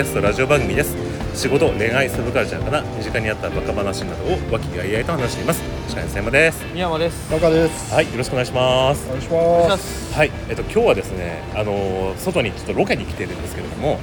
[0.00, 0.96] キャストラジオ番組です
[1.34, 7.30] 仕事恋愛サブカルチャーから身近にあったバカ話などを和気あいあいと話しています司会の山です宮山です。
[7.30, 7.92] 中です。
[7.92, 9.68] はいよろしくお願いしますお願いしま。
[9.68, 10.14] ますす。
[10.14, 14.00] はいえっと今日はですねあのー外にちょっとロケに来てるんですけれども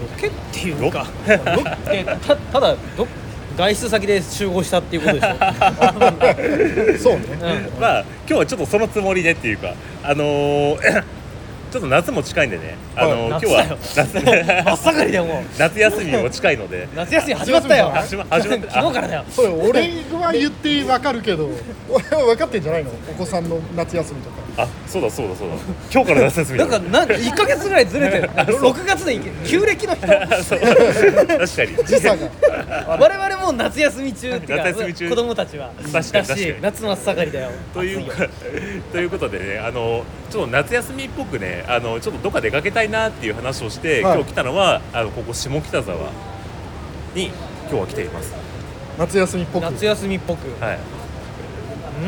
[0.00, 3.08] ロケっていうか、ロケたただど
[3.56, 7.10] 外出先で集合したっていうことでしょ。
[7.10, 7.26] そうね。
[7.74, 7.80] うん。
[7.80, 11.02] まあ今日はちょっとそのつもりでっていうかあのー
[11.74, 14.30] ちょっと夏も近いんでね、あの今日は夏 真
[14.74, 15.42] っ盛りだよもう。
[15.58, 17.90] 夏休みも近いので夏休み始まったよ。
[17.92, 19.24] 始ま始まった 昨日からだよ。
[19.28, 19.90] それ俺
[20.22, 21.50] は言ってわかるけど、
[21.90, 22.90] 俺は分かってんじゃないの？
[23.10, 24.36] お子さんの夏休みとか。
[24.56, 25.56] あそうだそうだそうだ。
[25.92, 26.78] 今日から夏休みだな。
[26.78, 28.30] んかなんか一ヶ月ぐらいずれてる。
[28.62, 30.06] 六月で旧暦の人。
[30.44, 30.60] そう。
[30.60, 31.48] 確かに。
[31.84, 32.28] 時差が。
[32.98, 35.08] 我々もう夏休み中っていうか夏休み中。
[35.10, 35.70] 子供たちは。
[35.92, 37.50] 確かに確かし夏真っ盛りだよ。
[37.72, 38.28] という暑よ。
[38.92, 44.14] ということでねあのちょっと夏休みっぽくねあのちょっとどっか出かけたいなっていう話をして、はい。
[44.14, 45.96] 今日来たのはあのここ下北沢
[47.14, 47.26] に
[47.68, 48.32] 今日は来ています。
[48.98, 49.62] 夏休みっぽく。
[49.64, 50.64] 夏休みっぽく。
[50.64, 50.78] はい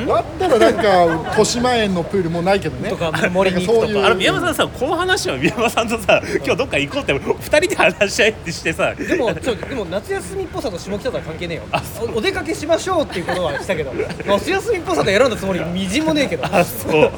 [0.06, 2.90] だったらなんか豊島園のプールもないけどね。
[2.90, 3.92] とか森に行くとか。
[3.92, 4.06] なんかそういう。
[4.06, 7.12] あの宮山さんさこの話は宮山さんとさ 今日どっか行こうって。
[7.14, 8.94] 二人で話し合いってしてさ。
[8.94, 11.62] でもちょでも夏休みっぽさと下北沢関係ねえよ。
[11.72, 11.82] あ
[12.14, 13.92] おお出かけしましょうっていうことはしたけど。
[14.26, 16.44] 夏休みっぽさで選んだつもりみじんもねえけど。
[16.44, 17.10] あそう。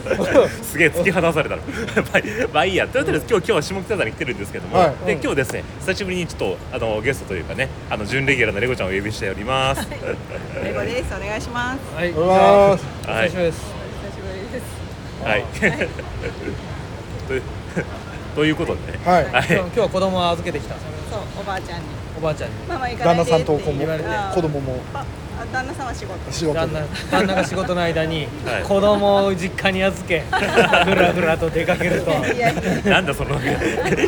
[0.62, 1.62] すげえ突き放されたの。
[2.12, 2.86] まあまあいいや。
[2.86, 5.06] ということで今日今日は下北沢に来てるんですけども、はい。
[5.06, 9.86] で今日ですね久しぶりにちょっとあのゲストというかねあの準レギュラーのレゴちゃんをお呼びしております。
[10.62, 11.14] レゴです。
[11.14, 11.96] お願いします。
[11.96, 12.12] はい
[12.68, 12.84] ます。
[13.04, 13.30] お願い。
[13.30, 14.64] します久しぶりです。
[15.24, 15.44] はい。
[17.26, 17.38] とい。
[17.40, 17.42] う
[18.36, 18.98] ということでね。
[19.04, 19.26] はい。
[19.26, 20.74] 今日は子供を預けてきた。
[20.74, 20.80] そ
[21.16, 21.84] う、おばあちゃんに。
[22.16, 22.54] おばあちゃんに。
[22.68, 23.86] ママ行かな旦那さんと子も。
[24.34, 24.78] 子供も。
[25.52, 26.32] 旦那さんは仕事。
[26.32, 26.54] 仕事。
[26.54, 28.62] 旦那 旦那が仕事の間にはい。
[28.62, 32.10] 子供を実家に預けふらふらと出かけると。
[32.90, 33.36] なんだその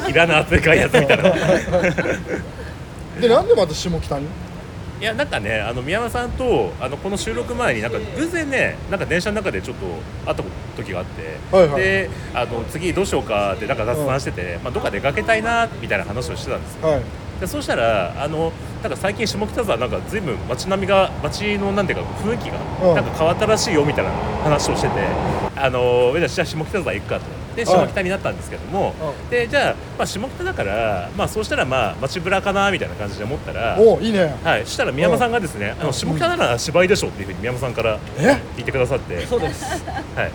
[0.09, 1.23] いらな扱いやつみたいな。
[3.21, 4.27] でなんでまた下北に？
[5.00, 9.87] いやなんかねあの宮山さんとあのこの収録前になんか偶然ねなんか電車の中でちょっと
[10.27, 10.44] 会った
[10.77, 11.83] 時があって、はいはい。
[11.83, 16.89] であの次どうしようかってなんか雑談してて、まあ、どっか出かけたいなみたいな話をしてたんですよ。
[16.89, 17.03] はい。
[17.41, 18.53] でそうしたらあの
[18.83, 22.94] なんか最近下北沢なんか随分街並みが街のなんていうか雰囲気がうん。
[22.94, 24.10] なんか変わったらしいよみたいな
[24.44, 24.94] 話をしてて
[25.56, 27.22] あのじゃあ下北沢行くかと
[27.65, 28.94] で下北になったんですけども、
[29.28, 34.34] うでじゃあ、まあ、下北だから、まあ、そうしたらまあ街ぶらかなみたいな感じで思ったらおいいね。
[34.43, 38.25] はい、そしたら宮山さんがですね、あの下北なら芝居でしょっていうふうに宮山さんからえ？
[38.56, 39.65] 言ってくださって、そうです。
[39.65, 40.31] はい、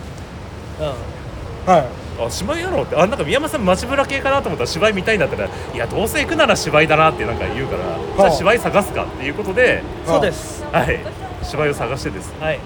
[0.80, 1.84] うは
[2.18, 2.96] あ芝居やろって。
[2.96, 10.64] あなんか宮山さん街ぶら系かなと思ったら芝居見たいんだったらいやどうせ行くなら芝居だなってなんか言うから、じゃあ芝居探すかっていうことで、んそうです。
[10.64, 11.00] はい、
[11.42, 12.32] 芝居を探してです。
[12.40, 12.60] はい。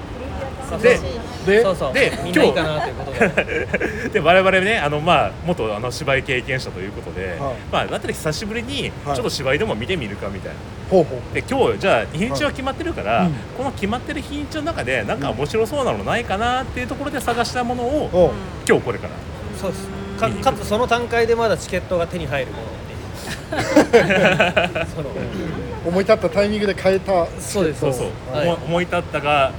[0.81, 0.99] でい。
[1.47, 1.93] でそうそう。
[1.93, 4.11] でみんないいかなということで。
[4.13, 7.39] で我々ねあの、まあ、元あの芝居経験者ということで、はい。
[7.73, 10.59] まあ、だったら久しぶりにちょはいっと芝居でも見てみるかみたいな。
[10.91, 11.35] ほうほう。
[11.35, 13.35] で今日じゃあ日にちは決まってるから、うん。
[13.57, 18.31] この決まってる日にちの中でなんか面白そうなのないかなっていうところで探したものをおう。
[18.69, 19.13] 今日これから。
[19.61, 19.89] そうです。
[20.19, 25.09] かかつその段階でまだチケットが手に入るものっていうその。
[25.87, 27.27] 思い立ったタイミングで変えた。
[27.41, 28.59] そうですそうそう、はい思い。
[28.67, 29.53] 思い立ったが。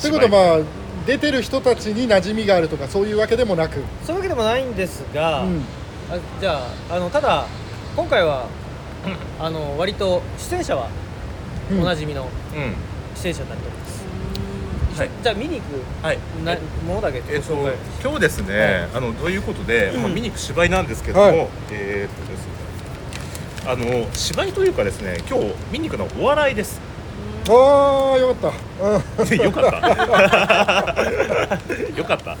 [0.00, 3.82] ということはまあ出てる人たちに馴染みがあるとかそういうわけでもなく。
[4.04, 5.62] そういうわけでもないんですが、うん。
[6.10, 7.46] あじゃああのただ
[7.96, 8.46] 今回は、
[9.38, 10.88] あの割と出演者は
[11.70, 11.80] うん。
[11.82, 12.26] おなじみのう
[12.58, 12.74] ん。
[13.14, 15.10] 出演者になっております、はい。
[15.22, 16.18] じゃあ見に行くはい。
[16.44, 16.56] な
[16.86, 17.54] ものだけごえっと
[18.02, 21.48] 今日ですね、あのということで、まあ、見に行く芝居なんですけども、はい。
[21.70, 22.54] えーっとですね
[23.66, 26.82] あの芝居というかですね今日見に行くのはお笑いです
[27.48, 29.22] ああよかった。
[29.22, 29.70] う んよかった。
[31.96, 32.36] よかった。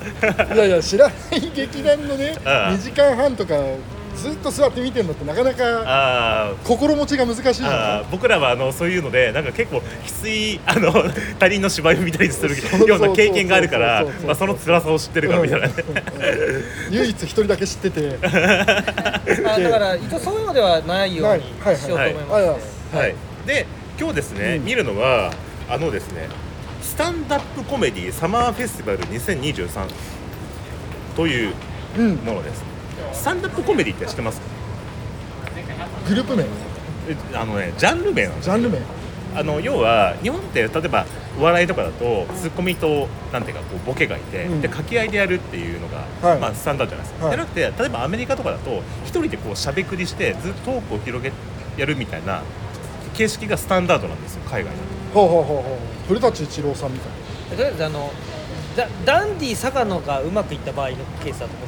[0.54, 2.72] いやいや知らない劇団のね ああ。
[2.72, 3.54] 2時間半とか
[4.16, 7.62] ずっと座って見てるのってなかなか心持ちが難しい
[8.10, 10.92] 僕らはあのそういうのでなんか結構きついあの
[11.38, 12.56] 他人の芝居を見たりする
[12.86, 14.04] ような経験があるから
[14.36, 15.74] その辛さを知ってるからみたいなね。
[16.90, 18.16] 唯一一人だけ知ってて。
[18.22, 18.28] あ
[19.58, 22.48] だから一応そういうのではないようにはいしようと思いまはい。
[22.48, 22.56] はい。
[22.56, 22.60] し
[22.92, 23.14] て、はい、
[23.46, 23.66] で
[23.98, 24.64] 今日ですね、うん。
[24.64, 25.32] 見るのは
[25.68, 26.28] あのですね
[26.82, 29.88] スタンダップコメディサマーフェスティバル2023
[31.16, 31.54] という
[31.96, 32.16] うん。
[32.16, 32.64] ものです。
[33.12, 34.40] スタンダップコメディって知ってます？
[34.40, 34.44] か
[36.08, 36.42] グループ名？
[36.42, 38.78] えあのねジャンル名なんですジャンル名。
[39.36, 41.06] あの要は日本って例えば
[41.38, 44.60] お笑いとかだとツッコミとなんていうかこうボケがいて、うん。
[44.60, 46.40] で掛け合いでやるっていうのが、はい。
[46.40, 47.36] まあ、スタンダードじゃないですか、はい。
[47.36, 51.32] じゃなくて例えばアメリカとかだと一人でこうしゃべくりしてずっとトークを広げ
[51.76, 52.42] やるみたいな
[53.14, 54.78] 形式がスタンダードなんですよ海外だと。
[55.14, 57.12] ほうほうほうほう古舘一郎さんみたい
[57.50, 58.10] でとりあえずあの
[58.76, 61.64] だダンディ坂野がうまくいった場合のケースだと思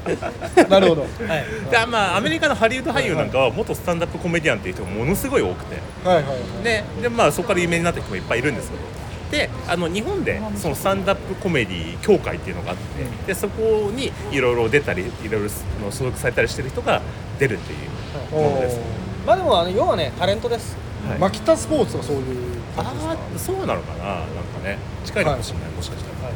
[0.70, 1.02] なるほど。
[1.02, 1.44] うはい。
[1.70, 5.76] でまあアメリカのハリウッド俳優なんかは元スタンダップコメディアンっていう人がものすごい多くて。
[6.04, 6.64] はいはいはい。
[6.64, 8.72] でで、まあ、そこから有名になった人もいっぱいいるんですよ
[9.30, 12.82] であの日本でそのスタンダップコメディ協会っていうのがあって。
[13.26, 15.50] でそこにいろいろ出たりいろいろ
[15.84, 17.02] の所属されたりしてる人が
[17.38, 17.78] 出るっていう
[18.30, 18.78] ものです
[19.26, 20.76] まあでもあの要はねタレントです。
[21.08, 21.18] はい。
[21.18, 23.12] マキタスポーツはそういうあ感じですか。
[23.12, 24.04] あそうなのかな。
[24.04, 26.32] なんかね近いのかもしれない、もしかしたら、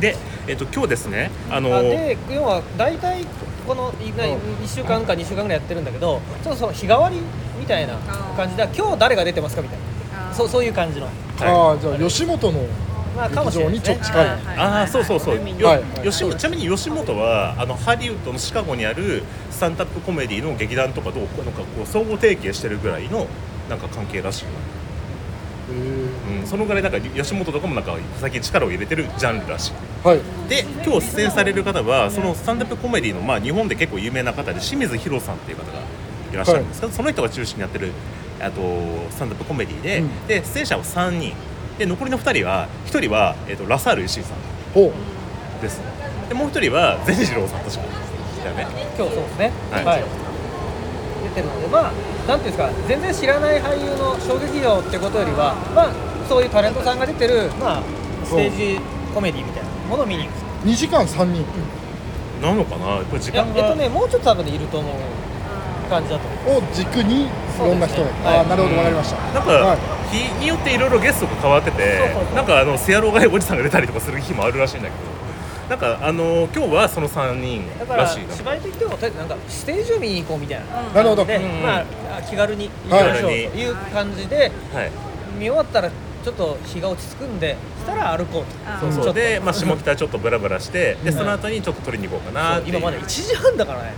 [0.00, 0.16] で、
[0.46, 3.24] えっと今日ですねあのあで要は大体
[3.66, 4.32] このいなうん。
[4.64, 7.16] 1週間か2週間ぐらいやってるんだけどちょっとその日替わり
[7.58, 7.94] みたいな
[8.36, 10.34] 感じで今日誰が出てますかみたいな。
[10.34, 11.06] そうそういう感じの。
[11.06, 11.14] はい。
[11.40, 12.60] ああじゃあ吉本の
[13.14, 13.90] まあかもしれないですね。
[13.90, 14.26] 劇場にちょっと近い。
[14.26, 15.82] はいああそうそうそう、よはい。
[16.02, 23.26] 吉本ちなみに吉本はあのハリウッドのシカゴにあるスタンダップコメディの劇団とかとなんかこう相互提携してるぐらいの
[23.68, 24.44] なんか関係らしい、
[25.70, 29.72] うん、そのぐらいなんか吉本とかもなんか最近力を入れてるジャンルらしい。
[30.06, 30.20] はい。
[30.48, 35.78] で今日出演される方はそのスタンダップコメディのまあ日本で結構有名な方で清水宏さんっていう方が
[36.32, 37.92] いらっしゃるんですけど、その人が中心にやってる
[38.40, 38.60] あと
[39.10, 40.26] スタンダップコメディで、うん。
[40.26, 41.32] で出演者は3人
[41.78, 44.36] で残りの2人は1人は、えっとラサール石井さん
[44.72, 45.62] ほう。
[45.62, 45.80] です。
[46.28, 47.82] でもう1人は善次郎さん確か
[48.44, 48.66] だよね。
[48.96, 49.52] 今日そうですね。
[49.70, 50.04] はい。
[51.24, 51.92] 出てるのでまあ
[52.28, 55.92] なんていうんですか全然知らない俳優の小劇場ってことよりはまあ
[56.28, 57.82] そういうタレントさんが出てるまあ
[58.24, 58.80] ステージ
[59.12, 60.34] コメディみたいなものを見に行く。
[60.66, 61.44] 2時間3人。
[62.40, 63.02] なのかな？
[63.04, 66.62] これ時間が、えっとねもうちょっと多分ねいると思う感じだと思う。
[66.62, 68.36] を軸にいろんな人ねはい。
[68.38, 69.16] ああなるほどわかりました。
[69.32, 69.78] なんか、はい。
[70.10, 75.14] 日によっていろいろゲストが変わっててそうそうそうなんかあのセアローガイおじさんが出たりとかする日もあるらしいんだけど。
[75.68, 80.82] なんかあの今日はその3人ららしいな芝居といってもとりあえずなんかステージを見に行こうみたいな。
[80.92, 81.24] なるほど。
[81.24, 81.84] で、うんまあ
[82.18, 84.90] あ気軽に行きましょうとはいいう感じではい。
[85.38, 88.92] 見終わったらちょっと日が落ち着くんでしたら歩こうと。
[88.92, 89.14] そうそう。
[89.14, 92.62] で、まあ、下北ちょっとブラブラして でうんその後にちょっと取りに行こうかなう。
[92.66, 93.94] 今まだ1時半だからね。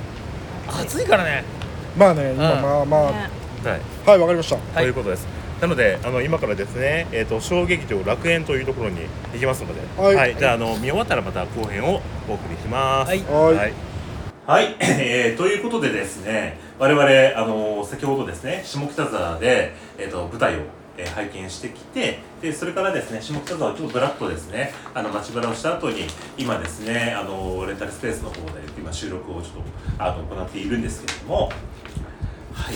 [0.69, 1.43] 暑いからね。
[1.99, 2.63] まあね今うん。
[2.63, 3.31] まあまあね
[3.65, 3.81] はい。
[4.07, 4.57] はいわかりました。
[4.57, 5.27] ということです。
[5.61, 9.01] なのであの今からですね、えー、と小劇場楽園というところに
[9.33, 10.37] 行きますので、はい。
[10.37, 13.09] じゃああの見終わったらまた後編をお送りします。
[13.09, 13.23] はい。
[13.23, 13.73] はい。
[14.47, 17.05] はい、 えーということでですね我々
[17.37, 20.59] あの先ほどですね下北沢で、えー、と舞台を、
[20.97, 26.07] えー拝見してきてでそれからですね下北沢をちょっとぶらっとですねあの街ぶらをした後に
[26.39, 29.63] 今ですねあのレンタルスペースの方で今収録をちょっと
[29.99, 31.51] あの行っているんですけれども。
[32.55, 32.75] はい、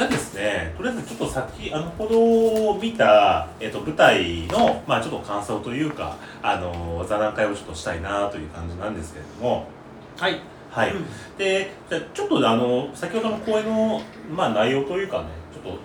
[0.00, 9.66] じゃあですね、とりあえずちょっと先あのほど見た、えっと舞台の、まあ、ちょっと感想というか、あの座談会をちょっとしたいなという感じなんですけれども、
[10.16, 10.40] はい。
[10.70, 10.94] はい、
[11.36, 14.00] でじゃあちょっとあの先ほどの講演の、
[14.34, 15.78] まあ、内容というかね、ちょっと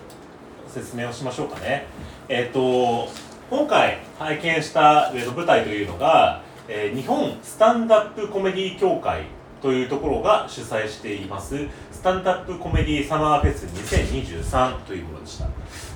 [0.66, 1.84] 説明をしましょうかね。
[2.30, 3.10] えっ、と
[3.50, 9.24] 今回拝見した、舞台というのが、えー日本スタンダップコメディ協会
[9.60, 11.56] というところが主催しています。
[11.56, 11.66] ス
[12.06, 15.48] タンダップコメディサマーフェス2023というものでした。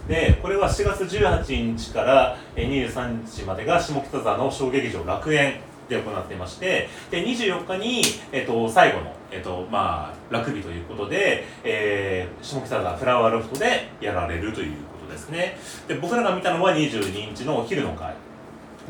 [0.08, 15.58] でこれは4月18日から23日までが下北沢の小劇場楽園で行っていましてで24日に、えっと最後の、えっとまあ、ラグビーということで、えー下北沢フラワーロフトでやられるということですね。
[15.86, 18.16] で僕らが見たのは22日のお昼の会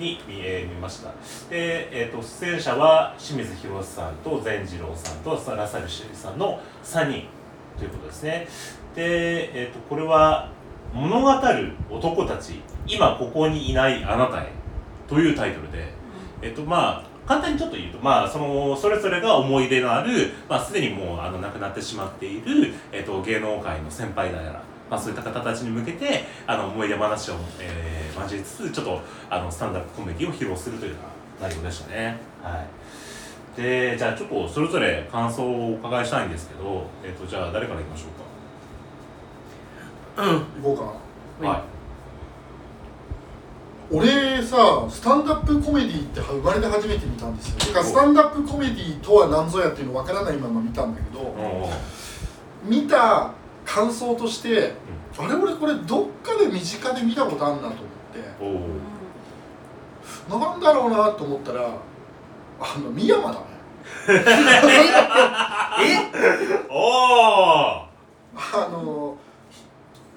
[0.00, 1.10] に見,、えました。
[1.50, 7.26] で、えー、と出演者は清水宏さんと善次郎さんとラサルシュさんの3人
[7.78, 8.48] ということですね。
[8.96, 10.48] で、えー、とこれは
[10.92, 14.50] 「物語る男たち今ここにいないあなたへ」
[15.06, 15.92] というタイトルで、
[16.42, 30.98] えっとまあ簡単にちょっと言うと、まあ、そのそれぞれが思い出のある、まあ、すでにもうあの亡くなってしまっている、えっと、芸能界の先輩だやら、まあ、そういった方たちに向けてあの思い出話を、えー交えつつちょっとあのスタンダップコメディを披露するというよ
[31.38, 32.18] うな内容でしたね。
[32.42, 32.64] は
[33.56, 33.60] い。
[33.60, 38.10] でじゃあちょっとそれぞれ感想をお伺いしたいんですけど、えっと、じゃあ誰からいきましょう
[40.62, 41.46] 行こうか。
[41.46, 41.48] か。
[41.48, 41.62] はい。
[43.92, 47.58] 俺さスタンダップコメディって生まれて初めて見たんですよ。
[47.58, 51.34] てかスタンダップコメディとは何ぞやっていうの分からないまま見たんだけど
[52.62, 53.32] 見た
[53.72, 54.74] 感想として
[55.16, 57.80] あれ俺これどっかで身近で見たことあんなと思って。
[60.28, 61.68] なんだろうなと思ったら
[62.58, 63.44] あの深山だね。
[66.68, 67.90] おー。
[68.36, 69.16] あの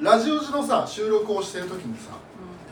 [0.01, 2.12] ラジオ時のさ収録をしてる時にさ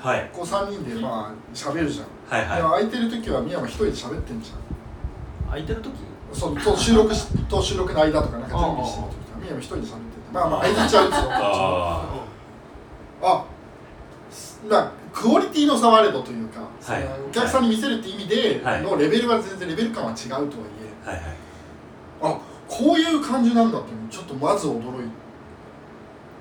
[0.02, 0.30] はい。
[0.34, 2.58] こう3人でまあ喋るじゃん、はいはい。
[2.58, 4.58] でも空いてる時は深山一人で喋ってんじゃん。
[5.50, 5.92] 空いてる時？
[6.34, 9.88] そうと収録しと収録の間とかなんか準備してる時とか深山一人で喋っ
[10.32, 11.20] まあまあ相づちは打つよ。
[13.24, 13.46] ああ
[14.70, 17.04] なクオリティの差はあれどというか、はい。
[17.28, 18.82] お客さんに見せるって意味ではい。
[18.82, 20.50] のレベルは全然レベル感は違うとはい
[21.06, 21.10] え。
[21.10, 21.26] はいはい。
[22.22, 25.10] あこういう感じなんだっていうのちょっとまず驚い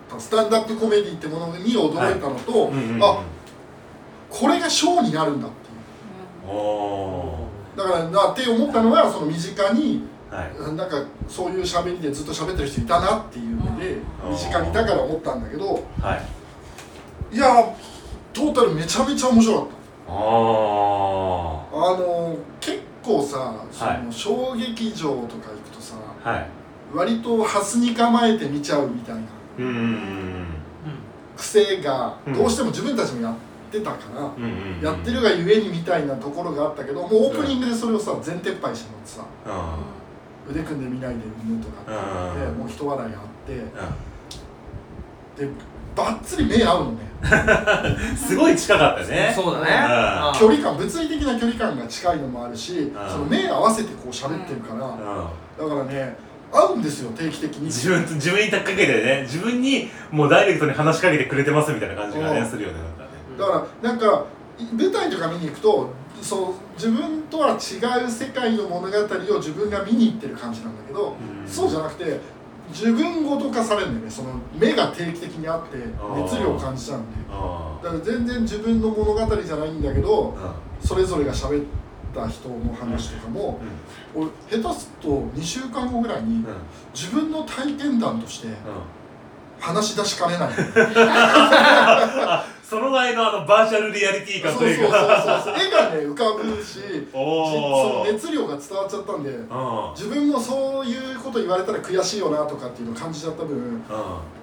[0.09, 3.23] たスタンダップコメディってものに驚いたのと、うんうんうんあ
[4.29, 6.57] これがショーになるんだっていう。
[6.57, 10.01] おだからなって思ったのはその身近にー
[10.31, 10.77] はい。
[10.77, 14.31] なんかそういう喋りでずっと喋ってる人いたなっていうのでうん。
[14.33, 16.17] 身近にいたから思ったんだけどは
[17.33, 17.37] い。
[17.37, 17.47] いや
[18.33, 19.67] トータルめちゃめちゃ面白かっ
[20.07, 20.13] た。
[20.13, 20.17] ああ
[21.95, 24.03] あの結構さそはい。
[24.05, 26.47] の小劇場とか行くとさはい。
[26.95, 29.21] 割とハスに構えて見ちゃうみたいな
[31.37, 32.35] 癖がうん。
[32.35, 33.35] どうしても自分たちもやっ
[33.73, 39.25] てたから、やってるがゆえにみたいなところがあったけどもうオープニングでそれをさ全撤廃したのってさ。
[39.47, 39.49] う
[39.97, 40.00] ん
[40.49, 41.85] 腕組んで見ないで産むとかっ
[42.37, 42.59] てうん。
[42.59, 45.49] もう一笑いあってうで
[45.95, 46.97] ばっつり目合うのね。
[47.03, 47.11] ん
[48.17, 49.33] すごい近かったね。
[49.35, 49.61] そうだ
[50.33, 50.39] ね。
[50.39, 52.93] 距離感物理的な距離感が近いのもあるしん。
[53.09, 55.69] その目合わせてこう喋ってるからうん。
[55.71, 56.17] だからね
[56.53, 57.67] 合うんですよ定期的に。
[57.67, 59.23] 自分と自分にかけてね。
[59.23, 62.47] 自分にもうダイレクトに話しかけてくれてますみたいな感じがねうん。
[62.49, 62.75] するよね。
[63.39, 64.25] だからなんか
[64.77, 65.91] 舞台とか見に行くと
[66.23, 71.49] そう自分とは違う世界の物語を自分が見に行ってる感じなんだけど、うん。
[71.49, 72.21] そうじゃなくて
[72.71, 75.77] 自分ごと化されるんだよねその目が定期的にあって
[76.17, 81.65] 熱量を感じちゃうんであだから全然自分の物語じゃないんだけどあそれぞれが喋っ
[82.15, 83.61] た人の話とかも、
[84.15, 84.27] 俺
[84.63, 86.45] 下手すると2週間後ぐらいにうんうん。
[86.95, 88.55] 自分の体験談としてうん。
[89.61, 90.51] 話し出しかねない
[92.71, 95.55] その前のあのバーチャルリアリティ感とそうそうそういうかそう。
[95.57, 96.79] 絵がね浮かぶし
[97.11, 99.47] その熱量が伝わっちゃったんでうん。
[99.97, 103.83] 自分もそういうこと言われたら悔しいよなとかっていうのを感じちゃった分うん。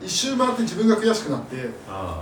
[0.02, 1.56] 一周回って自分が悔しくなって
[1.88, 2.22] あ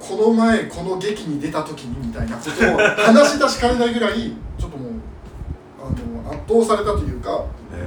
[0.00, 4.92] この前この劇に出た時にみたいなことを話し出しかねないぐらいちょっともう
[5.82, 7.78] あの圧倒されたというか、へう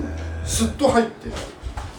[0.00, 0.12] ん。
[0.12, 1.28] えスッと入って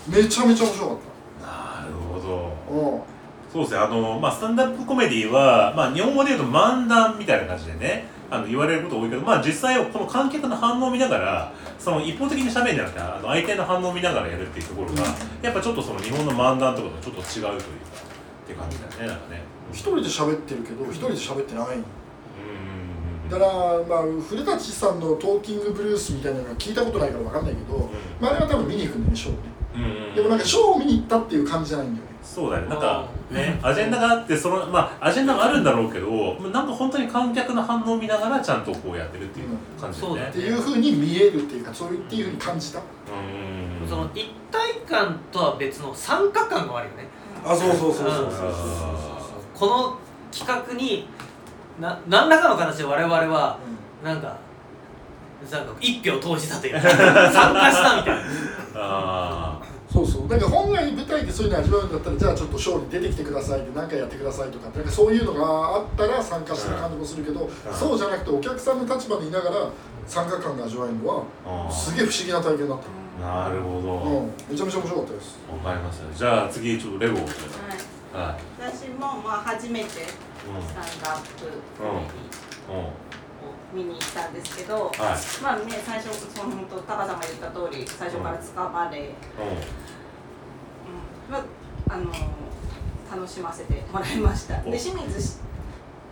[0.10, 0.98] めちゃめちゃ面白かっ
[1.42, 2.52] なるほど。
[2.68, 3.13] たうん
[3.54, 3.80] そうですね。
[3.80, 15.04] あの、まあ、スタンダップコメディは、まあ、日本語で言うと漫談みたいな感じでねあの言われること多いけど、まあ、実際はこの観客の反応を見ながらその一方的に喋るんじゃなくてあの相手の反応を見ながらやるっていうところが、
[15.44, 19.42] やっぱちょっとその日本の漫談とかとちょっと違うというかって感じだよねなんかね。
[19.72, 21.68] 一人で喋ってるけど一人で喋ってない。
[23.30, 23.54] だから
[23.88, 29.40] まあ古舘さんのトーキングブルースみたいなのは聞いたことないから分かんないけど、まあ、あれは多分見に行くんだよねショーをね。
[29.44, 29.53] うんうんうん
[30.16, 32.14] でもなんかショーを見に行ったっていう感じじゃないんだよね。
[32.22, 32.68] そうだね。
[32.68, 39.48] なんかねアジェンダがあってそのまあアジェンダがあるんだろうけどなんか本当に観客の反応を見ながらちゃんとこうやってるっていう
[39.80, 40.28] 感じだよね。
[40.30, 42.80] っていうふうに見えるっていうかそういうっていうふうに感じた。
[42.80, 47.08] うんその一体感とは別の参加感があるよね。
[47.46, 48.54] あそうそうそうそうそう
[49.54, 49.98] この
[50.32, 51.08] 企画に
[51.80, 53.58] な何らかの形で我々は
[54.04, 54.38] なんか
[55.52, 56.82] なんか一票投じたというか
[57.32, 58.22] 参加したみたいな。
[58.76, 60.28] あそうそう。
[60.28, 69.56] だから本来舞台でそういうの味わうんだったらじゃあちょっとショーに出てきてくださいって何かやってくださいとかなんかそういうのがあったら参加してる感じもするけど、そうじゃなくてお客さんの立場にいながら
[70.08, 73.94] 参加感が味わえるのはあすげえ不思議な体験だった、なるほど。
[73.94, 75.40] うん、めちゃめちゃ面白かったです。
[75.64, 76.18] わかりました。
[76.18, 77.30] じゃあ次ちょっとレゴをはい。
[78.14, 81.46] は私もまあ初めていスタンダップ
[81.78, 82.80] コメディうん。
[82.80, 82.86] うん。
[82.86, 82.92] を
[83.74, 84.94] 見に行ったんですけど、はい。
[85.44, 89.12] まあね最初その本当タカさんが言った通り最初から捕まれ、うん。
[91.32, 91.44] まあ
[91.90, 92.12] あの
[93.12, 94.62] 楽しませてもらいました。
[94.62, 95.40] でお清水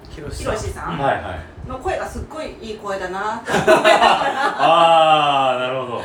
[0.10, 1.68] ひろしさうんんはいはい。
[1.70, 3.92] の声がすっごいいい声だなって思いながら。
[4.60, 6.02] ああなるほど。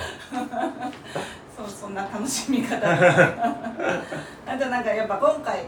[1.56, 5.64] そうそんな楽しみ方 あとなんかやっぱ今回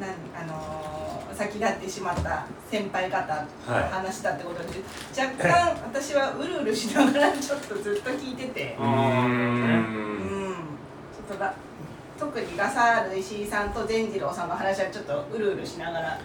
[0.00, 0.91] なんあのー
[1.34, 4.80] 先立ってしまった先輩方の話だってことで、
[5.18, 8.76] 若干 私はうるうるしながらちょっとずっと聞いてて。
[8.78, 8.86] うん。
[8.86, 10.54] ん。
[11.12, 11.54] ちょっとラ
[12.18, 16.16] 特にラサール石井さんと善次郎さんの話はちょっとうるうるしながらあ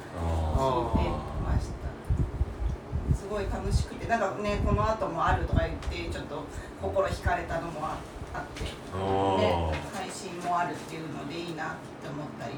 [0.96, 1.10] 聞いて
[1.44, 3.16] ました。
[3.18, 6.44] すごい楽しくてなんかねこの後もあるとか言ってちょっと
[6.82, 7.98] 心惹かれたのもあ
[8.34, 9.38] あってー。
[9.38, 11.68] ね、配信もあるっていうのでいいなっ
[12.02, 12.56] て思ったりち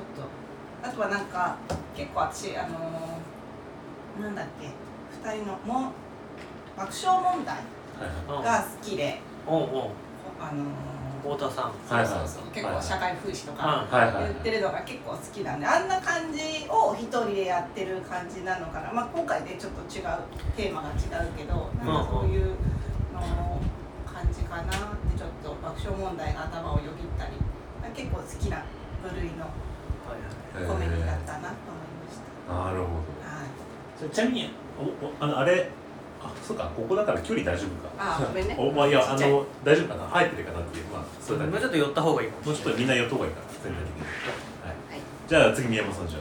[0.00, 0.37] ょっと
[0.82, 1.56] あとはなんか
[1.96, 4.66] 結構私あのーなんだっけ
[5.28, 5.92] 2人のも
[6.76, 9.90] 爆笑問題はいが好きで、おうおう。
[10.40, 10.66] あのー
[11.20, 11.96] 太田さん。
[11.98, 14.24] はいそうそうそう結構社会風刺とかはいはい。
[14.30, 16.38] 言ってるのが結構好きなんであんな感じ
[16.70, 20.06] を一人でやってる感じなのかな、まあ、今回でちょっと違う
[20.56, 22.54] テーマが違うけどなんかそういう
[23.12, 23.60] の
[24.06, 24.66] 感じかなっ
[25.10, 27.34] てちょっと爆笑問題が頭をよぎったり
[27.92, 28.62] 結構好きな
[29.02, 29.50] 部類の
[30.66, 32.52] コメディだったなと思いました。
[32.52, 34.02] なるほはい。
[34.02, 35.70] どちなみにおおあのあれ
[36.22, 37.92] あそうかここだから距離大丈夫か。
[37.98, 38.56] あごめんね。
[38.58, 40.08] おまあいやあの大丈夫かな。
[40.08, 44.70] 入ってるかなっていうまあそれだけもうちょっと寄った方がいいかももうちょっとみんな寄った方がいいから全体的に、はい。
[44.70, 45.00] はい。
[45.28, 46.18] じゃあ次宮本さんじゃ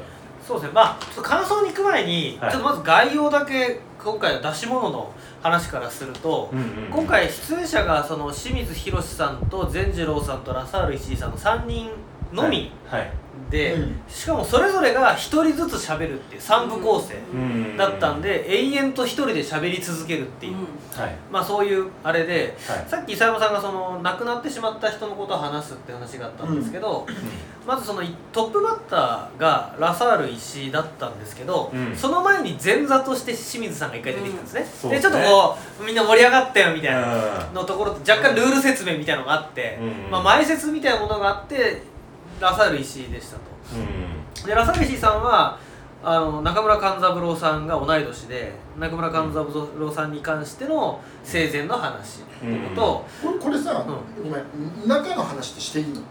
[0.48, 0.70] そうです。
[0.70, 5.12] ねまあちょっと感想に行く前に、はいちょっとまず概要だけ今回の出し物の
[5.44, 11.89] 話からすると、うんうん今回出演者がその清水宏さんと善次郎さんとラサール石井さんの3人
[12.34, 13.12] のみはい、はい
[13.50, 14.01] で、うん。
[14.10, 17.77] しかもそれぞれが1人ずつ喋るっていう3部構成うん。
[17.77, 20.56] だったんで、永遠と1人で喋り続けるっていう、
[21.00, 21.16] はい。
[21.32, 22.86] まあそういうあれで、はい。
[22.88, 27.06] さっき伊佐山さんがその亡くなってしまった人のことを話すって話があったんですけど、
[27.66, 31.96] まずそのいトップバッターがラサール石井だったんですけど、うん。
[31.96, 34.89] その前に前座として清水さんが一回出てきたんですね、うん。
[34.92, 37.54] でちょっとこうみんな盛り上がったよみたいなうん。
[37.54, 40.12] のところと若干ルール説明みたいなのがあって、うん。
[40.12, 41.82] まあ、前説みたいなものがあって
[42.39, 43.41] ラサール石井でしたと。
[43.75, 44.46] うん。
[44.46, 45.58] でラサール石井さんは
[46.03, 49.48] あの中村勘三郎さんが同い年で中村勘三
[49.79, 52.82] 郎さんに関しての生前の話っていうこと。
[52.82, 56.01] と、これこれさ、うごめん中の話ってしていいの？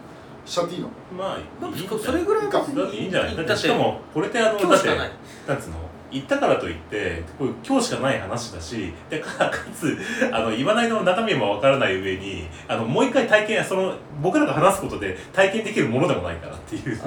[0.45, 0.89] しちゃっていいの？
[1.17, 1.99] まあまあいいんじゃない？
[1.99, 3.35] それぐらいはだっていいんじゃない？
[3.35, 5.11] だっててしかもこれってあのだって今日しかない。
[5.47, 5.75] なんつうの？
[6.11, 9.97] 言ったからといってこれ今日しかない話だしでか かつ
[10.31, 16.97] あの言わないの中身もわからない上にあのもう一回体験その僕らが話すことで体験できるものでもないからっていう、 うん。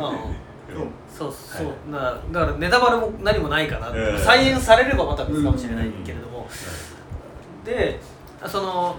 [1.09, 4.19] そうそう、はなだからネタバレも何もないかな、うん。
[4.19, 6.49] 再演されればまた別かもしれないけれども、
[7.65, 7.99] で
[8.47, 8.97] その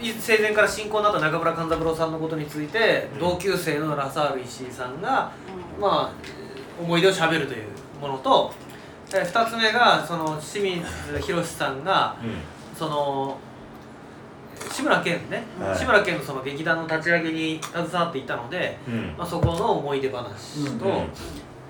[0.00, 3.18] い生前から親交になった中村勘三郎さんのことについて、うん。
[3.18, 5.30] 同級生のラサール石井さんが、
[5.78, 6.10] まあ
[6.82, 7.64] 思い出をしゃべるという
[8.00, 8.52] ものと
[9.10, 12.30] で2つ目がその清水宏さんがうん。
[12.76, 13.36] その
[14.70, 15.76] 志村けんね、はい。
[15.76, 19.14] 志村けんのその劇団の立ち上げに携わっていたので、うん。
[19.18, 20.92] まあ、そこの思い出話と、うん。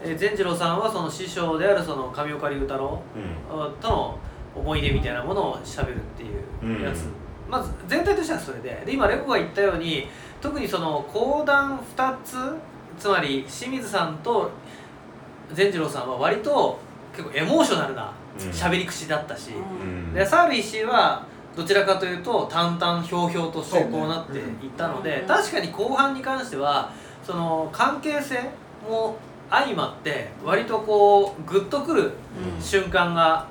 [0.03, 3.73] えー善次郎さんはその師匠であるその上岡龍太郎うん。
[3.81, 4.19] との
[4.55, 7.13] 思い出みたいなものをしゃべるっていうやつ、うん。
[7.51, 8.83] まず全体としてはそれで。
[8.87, 10.07] で今レコが言ったように
[10.41, 12.37] 特にその講談2つ
[12.99, 14.51] つまり清水さんと
[15.53, 16.79] 善次郎さんは割と
[17.17, 18.49] 結構エモーショナルなうん。
[18.51, 20.15] 喋り口だったし、うん。
[20.15, 21.25] でサール石井は
[21.57, 25.27] どちらかというと淡々ひょうひょうとしてこうなっていったので、うん。
[25.27, 26.93] 確かに後半に関しては
[27.25, 28.51] その関係性
[28.89, 29.17] も
[29.51, 32.13] 相まって割とこうグッとくる
[32.61, 33.49] 瞬間が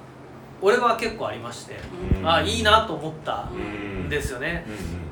[0.62, 1.78] 俺は結構ありまして、
[2.20, 2.30] うん。
[2.30, 4.06] あいいなと思ったうん。
[4.06, 5.10] んですよね、うん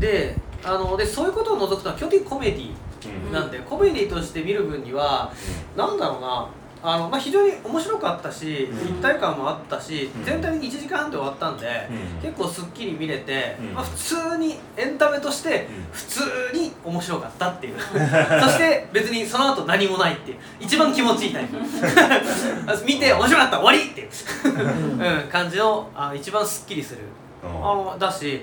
[0.00, 2.70] であのでそういうことを除くと基本的にコメディ
[3.26, 3.50] うんなん。
[3.50, 5.32] で、コメディとして見る分には
[5.76, 6.48] なんだろうな
[6.86, 8.98] あの、まあ、非常に面白かったし、うん。
[8.98, 10.24] 一体感もあったし、うん。
[10.24, 12.22] 全体的に1時間半で終わったんで、うん。
[12.22, 13.74] 結構すっきり見れて、うん。
[13.74, 15.84] まあ、普通にエンタメとしてうん。
[15.92, 16.20] 普通
[16.54, 17.78] に面白かったっていう。
[17.78, 20.36] そして別にその後何もないっていう。
[20.60, 21.56] 一番気持ちいいタイプ。
[22.86, 24.08] 見て面白かった終わりっていう、
[25.24, 27.00] うん、感じのあ一番すっきりする。
[27.42, 28.42] あのだし